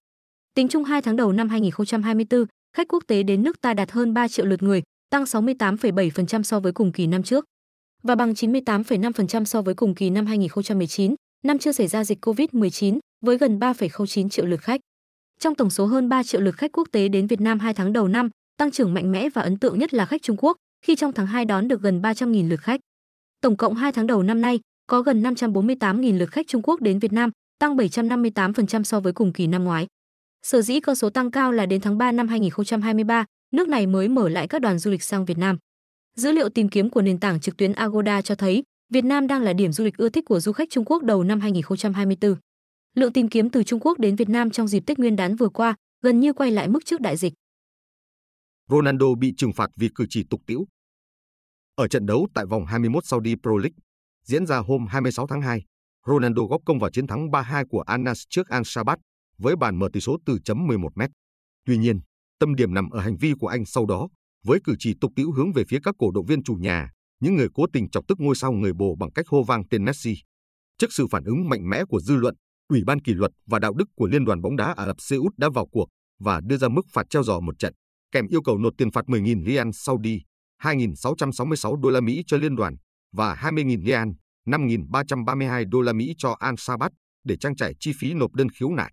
Tính 0.54 0.68
chung 0.68 0.84
2 0.84 1.02
tháng 1.02 1.16
đầu 1.16 1.32
năm 1.32 1.48
2024, 1.48 2.44
khách 2.76 2.88
quốc 2.88 3.04
tế 3.06 3.22
đến 3.22 3.42
nước 3.42 3.60
ta 3.60 3.74
đạt 3.74 3.90
hơn 3.90 4.14
3 4.14 4.28
triệu 4.28 4.46
lượt 4.46 4.62
người, 4.62 4.82
tăng 5.10 5.24
68,7% 5.24 6.42
so 6.42 6.60
với 6.60 6.72
cùng 6.72 6.92
kỳ 6.92 7.06
năm 7.06 7.22
trước 7.22 7.44
và 8.06 8.14
bằng 8.14 8.32
98,5% 8.32 9.44
so 9.44 9.62
với 9.62 9.74
cùng 9.74 9.94
kỳ 9.94 10.10
năm 10.10 10.26
2019, 10.26 11.14
năm 11.44 11.58
chưa 11.58 11.72
xảy 11.72 11.86
ra 11.86 12.04
dịch 12.04 12.26
COVID-19, 12.26 12.98
với 13.24 13.38
gần 13.38 13.58
3,09 13.58 14.28
triệu 14.28 14.46
lượt 14.46 14.60
khách. 14.60 14.80
Trong 15.40 15.54
tổng 15.54 15.70
số 15.70 15.86
hơn 15.86 16.08
3 16.08 16.22
triệu 16.22 16.40
lượt 16.40 16.56
khách 16.56 16.72
quốc 16.72 16.88
tế 16.92 17.08
đến 17.08 17.26
Việt 17.26 17.40
Nam 17.40 17.58
2 17.58 17.74
tháng 17.74 17.92
đầu 17.92 18.08
năm, 18.08 18.30
tăng 18.56 18.70
trưởng 18.70 18.94
mạnh 18.94 19.12
mẽ 19.12 19.28
và 19.30 19.42
ấn 19.42 19.58
tượng 19.58 19.78
nhất 19.78 19.94
là 19.94 20.06
khách 20.06 20.22
Trung 20.22 20.36
Quốc, 20.38 20.56
khi 20.84 20.96
trong 20.96 21.12
tháng 21.12 21.26
2 21.26 21.44
đón 21.44 21.68
được 21.68 21.82
gần 21.82 22.00
300.000 22.00 22.48
lượt 22.48 22.60
khách. 22.60 22.80
Tổng 23.40 23.56
cộng 23.56 23.74
2 23.74 23.92
tháng 23.92 24.06
đầu 24.06 24.22
năm 24.22 24.40
nay, 24.40 24.60
có 24.86 25.02
gần 25.02 25.22
548.000 25.22 26.18
lượt 26.18 26.30
khách 26.30 26.46
Trung 26.48 26.62
Quốc 26.62 26.80
đến 26.80 26.98
Việt 26.98 27.12
Nam, 27.12 27.30
tăng 27.58 27.76
758% 27.76 28.82
so 28.82 29.00
với 29.00 29.12
cùng 29.12 29.32
kỳ 29.32 29.46
năm 29.46 29.64
ngoái. 29.64 29.86
Sở 30.46 30.62
dĩ 30.62 30.80
con 30.80 30.96
số 30.96 31.10
tăng 31.10 31.30
cao 31.30 31.52
là 31.52 31.66
đến 31.66 31.80
tháng 31.80 31.98
3 31.98 32.12
năm 32.12 32.28
2023, 32.28 33.24
nước 33.54 33.68
này 33.68 33.86
mới 33.86 34.08
mở 34.08 34.28
lại 34.28 34.48
các 34.48 34.62
đoàn 34.62 34.78
du 34.78 34.90
lịch 34.90 35.02
sang 35.02 35.24
Việt 35.24 35.38
Nam. 35.38 35.58
Dữ 36.16 36.32
liệu 36.32 36.48
tìm 36.48 36.68
kiếm 36.68 36.90
của 36.90 37.02
nền 37.02 37.20
tảng 37.20 37.40
trực 37.40 37.56
tuyến 37.56 37.72
Agoda 37.72 38.22
cho 38.22 38.34
thấy, 38.34 38.62
Việt 38.92 39.04
Nam 39.04 39.26
đang 39.26 39.42
là 39.42 39.52
điểm 39.52 39.72
du 39.72 39.84
lịch 39.84 39.96
ưa 39.96 40.08
thích 40.08 40.24
của 40.24 40.40
du 40.40 40.52
khách 40.52 40.70
Trung 40.70 40.84
Quốc 40.84 41.02
đầu 41.02 41.24
năm 41.24 41.40
2024. 41.40 42.36
Lượng 42.94 43.12
tìm 43.12 43.28
kiếm 43.28 43.50
từ 43.50 43.62
Trung 43.62 43.80
Quốc 43.80 43.98
đến 43.98 44.16
Việt 44.16 44.28
Nam 44.28 44.50
trong 44.50 44.68
dịp 44.68 44.80
Tết 44.80 44.98
Nguyên 44.98 45.16
đán 45.16 45.36
vừa 45.36 45.48
qua 45.48 45.74
gần 46.02 46.20
như 46.20 46.32
quay 46.32 46.50
lại 46.50 46.68
mức 46.68 46.84
trước 46.84 47.00
đại 47.00 47.16
dịch. 47.16 47.32
Ronaldo 48.70 49.06
bị 49.18 49.34
trừng 49.36 49.52
phạt 49.52 49.70
vì 49.76 49.88
cử 49.94 50.06
chỉ 50.10 50.24
tục 50.30 50.40
tĩu. 50.46 50.66
Ở 51.74 51.88
trận 51.88 52.06
đấu 52.06 52.28
tại 52.34 52.46
vòng 52.46 52.66
21 52.66 53.04
Saudi 53.04 53.34
Pro 53.42 53.52
League, 53.56 53.76
diễn 54.24 54.46
ra 54.46 54.58
hôm 54.58 54.86
26 54.86 55.26
tháng 55.26 55.42
2, 55.42 55.62
Ronaldo 56.06 56.42
góp 56.42 56.60
công 56.64 56.78
vào 56.78 56.90
chiến 56.90 57.06
thắng 57.06 57.28
3-2 57.30 57.66
của 57.66 57.80
Anas 57.80 58.22
trước 58.30 58.48
Al 58.48 58.62
Sabat 58.64 58.98
với 59.38 59.56
bàn 59.56 59.78
mở 59.78 59.88
tỷ 59.92 60.00
số 60.00 60.16
từ 60.26 60.38
chấm 60.44 60.66
11 60.66 60.96
mét. 60.96 61.10
Tuy 61.64 61.78
nhiên, 61.78 62.00
tâm 62.38 62.54
điểm 62.54 62.74
nằm 62.74 62.90
ở 62.90 63.00
hành 63.00 63.16
vi 63.16 63.32
của 63.40 63.48
anh 63.48 63.64
sau 63.64 63.86
đó, 63.86 64.08
với 64.46 64.58
cử 64.64 64.74
chỉ 64.78 64.94
tục 65.00 65.12
tĩu 65.16 65.32
hướng 65.32 65.52
về 65.52 65.62
phía 65.68 65.78
các 65.82 65.94
cổ 65.98 66.10
động 66.10 66.26
viên 66.26 66.42
chủ 66.42 66.54
nhà, 66.54 66.90
những 67.20 67.36
người 67.36 67.48
cố 67.54 67.66
tình 67.72 67.90
chọc 67.90 68.04
tức 68.08 68.20
ngôi 68.20 68.36
sao 68.36 68.52
người 68.52 68.72
bồ 68.72 68.96
bằng 69.00 69.12
cách 69.12 69.28
hô 69.28 69.42
vang 69.42 69.68
tên 69.68 69.84
Messi. 69.84 70.14
Trước 70.78 70.92
sự 70.92 71.06
phản 71.10 71.24
ứng 71.24 71.48
mạnh 71.48 71.70
mẽ 71.70 71.84
của 71.84 72.00
dư 72.00 72.16
luận, 72.16 72.34
Ủy 72.68 72.82
ban 72.86 73.00
kỷ 73.00 73.14
luật 73.14 73.32
và 73.46 73.58
đạo 73.58 73.74
đức 73.74 73.88
của 73.96 74.06
Liên 74.06 74.24
đoàn 74.24 74.42
bóng 74.42 74.56
đá 74.56 74.74
Ả 74.76 74.86
Rập 74.86 74.96
Xê 75.00 75.16
Út 75.16 75.32
đã 75.36 75.48
vào 75.54 75.66
cuộc 75.66 75.88
và 76.20 76.40
đưa 76.46 76.56
ra 76.56 76.68
mức 76.68 76.86
phạt 76.92 77.06
treo 77.10 77.22
giò 77.22 77.40
một 77.40 77.58
trận, 77.58 77.74
kèm 78.12 78.26
yêu 78.28 78.42
cầu 78.42 78.58
nộp 78.58 78.72
tiền 78.78 78.90
phạt 78.90 79.04
10.000 79.04 79.44
rial 79.46 79.68
Saudi, 79.72 80.20
2.666 80.62 81.80
đô 81.80 81.90
la 81.90 82.00
Mỹ 82.00 82.22
cho 82.26 82.36
liên 82.36 82.56
đoàn 82.56 82.76
và 83.12 83.34
20.000 83.34 83.84
rial, 83.84 84.08
5.332 84.46 85.68
đô 85.68 85.80
la 85.80 85.92
Mỹ 85.92 86.14
cho 86.18 86.36
Al 86.38 86.54
Sabat 86.58 86.92
để 87.24 87.36
trang 87.36 87.56
trải 87.56 87.74
chi 87.80 87.92
phí 87.98 88.14
nộp 88.14 88.34
đơn 88.34 88.48
khiếu 88.50 88.70
nại. 88.70 88.92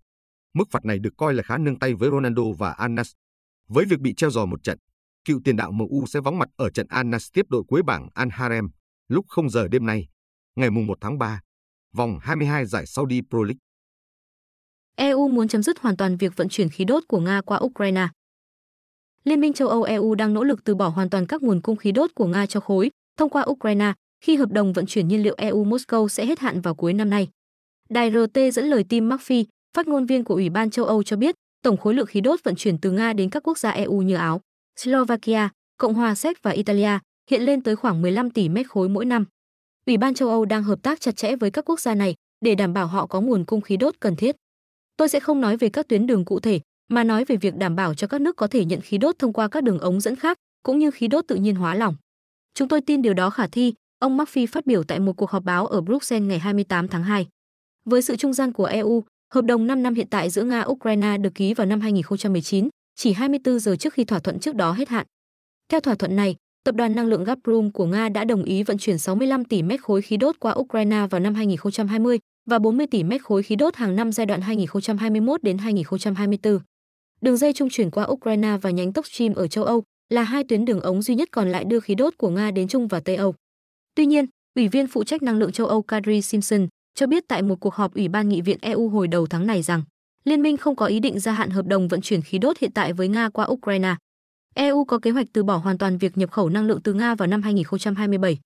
Mức 0.54 0.64
phạt 0.70 0.84
này 0.84 0.98
được 0.98 1.14
coi 1.16 1.34
là 1.34 1.42
khá 1.42 1.58
nương 1.58 1.78
tay 1.78 1.94
với 1.94 2.10
Ronaldo 2.10 2.42
và 2.58 2.70
Anas. 2.70 3.12
Với 3.68 3.84
việc 3.84 4.00
bị 4.00 4.14
treo 4.14 4.30
giò 4.30 4.46
một 4.46 4.62
trận, 4.62 4.78
cựu 5.24 5.40
tiền 5.44 5.56
đạo 5.56 5.72
MU 5.72 6.06
sẽ 6.06 6.20
vắng 6.20 6.38
mặt 6.38 6.48
ở 6.56 6.70
trận 6.70 6.86
Anas 6.88 7.28
tiếp 7.32 7.46
đội 7.48 7.62
cuối 7.68 7.82
bảng 7.82 8.08
Al 8.14 8.28
Harem 8.32 8.68
lúc 9.08 9.24
0 9.28 9.50
giờ 9.50 9.68
đêm 9.68 9.86
nay, 9.86 10.08
ngày 10.56 10.70
1 10.70 10.98
tháng 11.00 11.18
3, 11.18 11.40
vòng 11.96 12.18
22 12.22 12.66
giải 12.66 12.86
Saudi 12.86 13.20
Pro 13.30 13.38
League. 13.38 13.58
EU 14.96 15.28
muốn 15.28 15.48
chấm 15.48 15.62
dứt 15.62 15.78
hoàn 15.78 15.96
toàn 15.96 16.16
việc 16.16 16.36
vận 16.36 16.48
chuyển 16.48 16.68
khí 16.68 16.84
đốt 16.84 17.02
của 17.08 17.20
Nga 17.20 17.40
qua 17.40 17.58
Ukraine. 17.58 18.08
Liên 19.24 19.40
minh 19.40 19.52
châu 19.52 19.68
Âu 19.68 19.82
EU 19.82 20.14
đang 20.14 20.34
nỗ 20.34 20.44
lực 20.44 20.64
từ 20.64 20.74
bỏ 20.74 20.88
hoàn 20.88 21.10
toàn 21.10 21.26
các 21.26 21.42
nguồn 21.42 21.60
cung 21.60 21.76
khí 21.76 21.92
đốt 21.92 22.10
của 22.14 22.26
Nga 22.26 22.46
cho 22.46 22.60
khối 22.60 22.90
thông 23.16 23.30
qua 23.30 23.44
Ukraine 23.46 23.92
khi 24.20 24.36
hợp 24.36 24.52
đồng 24.52 24.72
vận 24.72 24.86
chuyển 24.86 25.08
nhiên 25.08 25.22
liệu 25.22 25.34
EU 25.38 25.64
Moscow 25.64 26.08
sẽ 26.08 26.26
hết 26.26 26.38
hạn 26.38 26.60
vào 26.60 26.74
cuối 26.74 26.92
năm 26.92 27.10
nay. 27.10 27.28
Đài 27.88 28.10
RT 28.10 28.38
dẫn 28.52 28.64
lời 28.64 28.84
Tim 28.88 29.08
McPhee, 29.08 29.44
phát 29.76 29.88
ngôn 29.88 30.06
viên 30.06 30.24
của 30.24 30.34
Ủy 30.34 30.50
ban 30.50 30.70
châu 30.70 30.84
Âu 30.84 31.02
cho 31.02 31.16
biết, 31.16 31.34
tổng 31.62 31.76
khối 31.76 31.94
lượng 31.94 32.06
khí 32.06 32.20
đốt 32.20 32.40
vận 32.44 32.54
chuyển 32.56 32.78
từ 32.78 32.90
Nga 32.90 33.12
đến 33.12 33.30
các 33.30 33.42
quốc 33.42 33.58
gia 33.58 33.70
EU 33.70 34.02
như 34.02 34.14
Áo, 34.14 34.40
Slovakia, 34.76 35.48
Cộng 35.76 35.94
hòa 35.94 36.14
Séc 36.14 36.42
và 36.42 36.50
Italia 36.50 36.98
hiện 37.30 37.42
lên 37.42 37.62
tới 37.62 37.76
khoảng 37.76 38.02
15 38.02 38.30
tỷ 38.30 38.48
mét 38.48 38.68
khối 38.68 38.88
mỗi 38.88 39.04
năm. 39.04 39.24
Ủy 39.86 39.96
ban 39.96 40.14
châu 40.14 40.28
Âu 40.28 40.44
đang 40.44 40.62
hợp 40.62 40.82
tác 40.82 41.00
chặt 41.00 41.16
chẽ 41.16 41.36
với 41.36 41.50
các 41.50 41.64
quốc 41.64 41.80
gia 41.80 41.94
này 41.94 42.14
để 42.40 42.54
đảm 42.54 42.72
bảo 42.72 42.86
họ 42.86 43.06
có 43.06 43.20
nguồn 43.20 43.44
cung 43.44 43.60
khí 43.60 43.76
đốt 43.76 43.94
cần 44.00 44.16
thiết. 44.16 44.36
Tôi 44.96 45.08
sẽ 45.08 45.20
không 45.20 45.40
nói 45.40 45.56
về 45.56 45.68
các 45.68 45.88
tuyến 45.88 46.06
đường 46.06 46.24
cụ 46.24 46.40
thể, 46.40 46.60
mà 46.88 47.04
nói 47.04 47.24
về 47.24 47.36
việc 47.36 47.56
đảm 47.56 47.76
bảo 47.76 47.94
cho 47.94 48.06
các 48.06 48.20
nước 48.20 48.36
có 48.36 48.46
thể 48.46 48.64
nhận 48.64 48.80
khí 48.80 48.98
đốt 48.98 49.18
thông 49.18 49.32
qua 49.32 49.48
các 49.48 49.64
đường 49.64 49.78
ống 49.78 50.00
dẫn 50.00 50.16
khác, 50.16 50.38
cũng 50.62 50.78
như 50.78 50.90
khí 50.90 51.08
đốt 51.08 51.24
tự 51.28 51.36
nhiên 51.36 51.54
hóa 51.54 51.74
lỏng. 51.74 51.96
Chúng 52.54 52.68
tôi 52.68 52.80
tin 52.80 53.02
điều 53.02 53.14
đó 53.14 53.30
khả 53.30 53.46
thi, 53.46 53.74
ông 53.98 54.16
Murphy 54.16 54.46
phát 54.46 54.66
biểu 54.66 54.82
tại 54.82 55.00
một 55.00 55.12
cuộc 55.16 55.30
họp 55.30 55.44
báo 55.44 55.66
ở 55.66 55.80
Bruxelles 55.80 56.28
ngày 56.28 56.38
28 56.38 56.88
tháng 56.88 57.02
2. 57.02 57.26
Với 57.84 58.02
sự 58.02 58.16
trung 58.16 58.32
gian 58.32 58.52
của 58.52 58.64
EU, 58.64 59.04
hợp 59.34 59.42
đồng 59.44 59.66
5 59.66 59.82
năm 59.82 59.94
hiện 59.94 60.06
tại 60.10 60.30
giữa 60.30 60.44
Nga-Ukraine 60.44 61.22
được 61.22 61.34
ký 61.34 61.54
vào 61.54 61.66
năm 61.66 61.80
2019, 61.80 62.68
chỉ 62.94 63.12
24 63.12 63.58
giờ 63.58 63.76
trước 63.76 63.94
khi 63.94 64.04
thỏa 64.04 64.18
thuận 64.18 64.38
trước 64.38 64.54
đó 64.54 64.72
hết 64.72 64.88
hạn. 64.88 65.06
Theo 65.68 65.80
thỏa 65.80 65.94
thuận 65.94 66.16
này, 66.16 66.36
tập 66.64 66.74
đoàn 66.74 66.96
năng 66.96 67.06
lượng 67.06 67.24
Gazprom 67.24 67.70
của 67.70 67.86
Nga 67.86 68.08
đã 68.08 68.24
đồng 68.24 68.44
ý 68.44 68.62
vận 68.62 68.78
chuyển 68.78 68.98
65 68.98 69.44
tỷ 69.44 69.62
mét 69.62 69.82
khối 69.82 70.02
khí 70.02 70.16
đốt 70.16 70.36
qua 70.38 70.52
Ukraine 70.52 71.06
vào 71.10 71.20
năm 71.20 71.34
2020 71.34 72.18
và 72.50 72.58
40 72.58 72.86
tỷ 72.86 73.02
mét 73.02 73.22
khối 73.22 73.42
khí 73.42 73.56
đốt 73.56 73.76
hàng 73.76 73.96
năm 73.96 74.12
giai 74.12 74.26
đoạn 74.26 74.40
2021 74.40 75.42
đến 75.42 75.58
2024. 75.58 76.58
Đường 77.20 77.36
dây 77.36 77.52
trung 77.52 77.68
chuyển 77.70 77.90
qua 77.90 78.04
Ukraine 78.04 78.56
và 78.62 78.70
nhánh 78.70 78.92
Tốc 78.92 79.06
Stream 79.06 79.34
ở 79.34 79.48
châu 79.48 79.64
Âu 79.64 79.82
là 80.08 80.22
hai 80.22 80.44
tuyến 80.44 80.64
đường 80.64 80.80
ống 80.80 81.02
duy 81.02 81.14
nhất 81.14 81.28
còn 81.32 81.48
lại 81.48 81.64
đưa 81.64 81.80
khí 81.80 81.94
đốt 81.94 82.14
của 82.18 82.30
Nga 82.30 82.50
đến 82.50 82.68
Trung 82.68 82.88
và 82.88 83.00
Tây 83.00 83.16
Âu. 83.16 83.34
Tuy 83.94 84.06
nhiên, 84.06 84.26
Ủy 84.54 84.68
viên 84.68 84.86
phụ 84.86 85.04
trách 85.04 85.22
năng 85.22 85.38
lượng 85.38 85.52
châu 85.52 85.66
Âu 85.66 85.82
Kadri 85.82 86.22
Simpson 86.22 86.66
cho 86.94 87.06
biết 87.06 87.24
tại 87.28 87.42
một 87.42 87.60
cuộc 87.60 87.74
họp 87.74 87.94
Ủy 87.94 88.08
ban 88.08 88.28
Nghị 88.28 88.40
viện 88.40 88.58
EU 88.60 88.88
hồi 88.88 89.08
đầu 89.08 89.26
tháng 89.26 89.46
này 89.46 89.62
rằng 89.62 89.82
liên 90.24 90.42
minh 90.42 90.56
không 90.56 90.76
có 90.76 90.86
ý 90.86 91.00
định 91.00 91.20
gia 91.20 91.32
hạn 91.32 91.50
hợp 91.50 91.66
đồng 91.66 91.88
vận 91.88 92.00
chuyển 92.00 92.22
khí 92.22 92.38
đốt 92.38 92.58
hiện 92.58 92.72
tại 92.72 92.92
với 92.92 93.08
Nga 93.08 93.28
qua 93.28 93.46
Ukraine. 93.46 93.96
EU 94.54 94.84
có 94.84 94.98
kế 94.98 95.10
hoạch 95.10 95.26
từ 95.32 95.44
bỏ 95.44 95.56
hoàn 95.56 95.78
toàn 95.78 95.98
việc 95.98 96.18
nhập 96.18 96.30
khẩu 96.30 96.48
năng 96.48 96.66
lượng 96.66 96.80
từ 96.84 96.94
Nga 96.94 97.14
vào 97.14 97.28
năm 97.28 97.42
2027. 97.42 98.38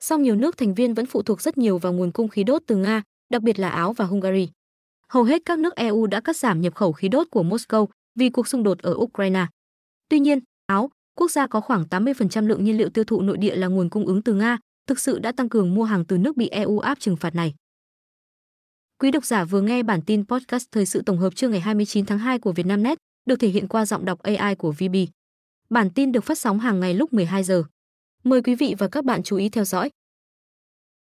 Song 0.00 0.22
nhiều 0.22 0.36
nước 0.36 0.56
thành 0.56 0.74
viên 0.74 0.94
vẫn 0.94 1.06
phụ 1.06 1.22
thuộc 1.22 1.42
rất 1.42 1.58
nhiều 1.58 1.78
vào 1.78 1.92
nguồn 1.92 2.12
cung 2.12 2.28
khí 2.28 2.44
đốt 2.44 2.62
từ 2.66 2.76
Nga, 2.76 3.02
đặc 3.32 3.42
biệt 3.42 3.58
là 3.58 3.68
Áo 3.68 3.92
và 3.92 4.04
Hungary. 4.04 4.48
Hầu 5.08 5.24
hết 5.24 5.42
các 5.44 5.58
nước 5.58 5.74
EU 5.76 6.06
đã 6.06 6.20
cắt 6.20 6.36
giảm 6.36 6.60
nhập 6.60 6.74
khẩu 6.74 6.92
khí 6.92 7.08
đốt 7.08 7.26
của 7.30 7.42
Moscow 7.42 7.86
vì 8.18 8.30
cuộc 8.30 8.48
xung 8.48 8.62
đột 8.62 8.78
ở 8.78 8.94
Ukraine. 8.96 9.46
Tuy 10.08 10.20
nhiên, 10.20 10.38
Áo, 10.66 10.90
quốc 11.16 11.30
gia 11.30 11.46
có 11.46 11.60
khoảng 11.60 11.84
80% 11.90 12.46
lượng 12.46 12.64
nhiên 12.64 12.76
liệu 12.76 12.88
tiêu 12.90 13.04
thụ 13.04 13.22
nội 13.22 13.36
địa 13.36 13.56
là 13.56 13.66
nguồn 13.66 13.90
cung 13.90 14.06
ứng 14.06 14.22
từ 14.22 14.34
Nga, 14.34 14.58
thực 14.86 14.98
sự 14.98 15.18
đã 15.18 15.32
tăng 15.32 15.48
cường 15.48 15.74
mua 15.74 15.84
hàng 15.84 16.04
từ 16.04 16.18
nước 16.18 16.36
bị 16.36 16.48
EU 16.48 16.78
áp 16.78 17.00
trừng 17.00 17.16
phạt 17.16 17.34
này. 17.34 17.54
Quý 19.02 19.10
độc 19.10 19.24
giả 19.24 19.44
vừa 19.44 19.60
nghe 19.60 19.82
bản 19.82 20.02
tin 20.02 20.24
podcast 20.26 20.66
thời 20.72 20.86
sự 20.86 21.02
tổng 21.06 21.18
hợp 21.18 21.34
trưa 21.36 21.48
ngày 21.48 21.60
29 21.60 22.06
tháng 22.06 22.18
2 22.18 22.38
của 22.38 22.52
Vietnamnet, 22.52 22.98
được 23.26 23.36
thể 23.36 23.48
hiện 23.48 23.68
qua 23.68 23.86
giọng 23.86 24.04
đọc 24.04 24.18
AI 24.22 24.54
của 24.54 24.72
VB. 24.72 24.96
Bản 25.70 25.90
tin 25.90 26.12
được 26.12 26.24
phát 26.24 26.38
sóng 26.38 26.60
hàng 26.60 26.80
ngày 26.80 26.94
lúc 26.94 27.12
12 27.12 27.44
giờ. 27.44 27.64
Mời 28.24 28.42
quý 28.42 28.54
vị 28.54 28.74
và 28.78 28.88
các 28.88 29.04
bạn 29.04 29.22
chú 29.22 29.36
ý 29.36 29.48
theo 29.48 29.64
dõi. 29.64 29.90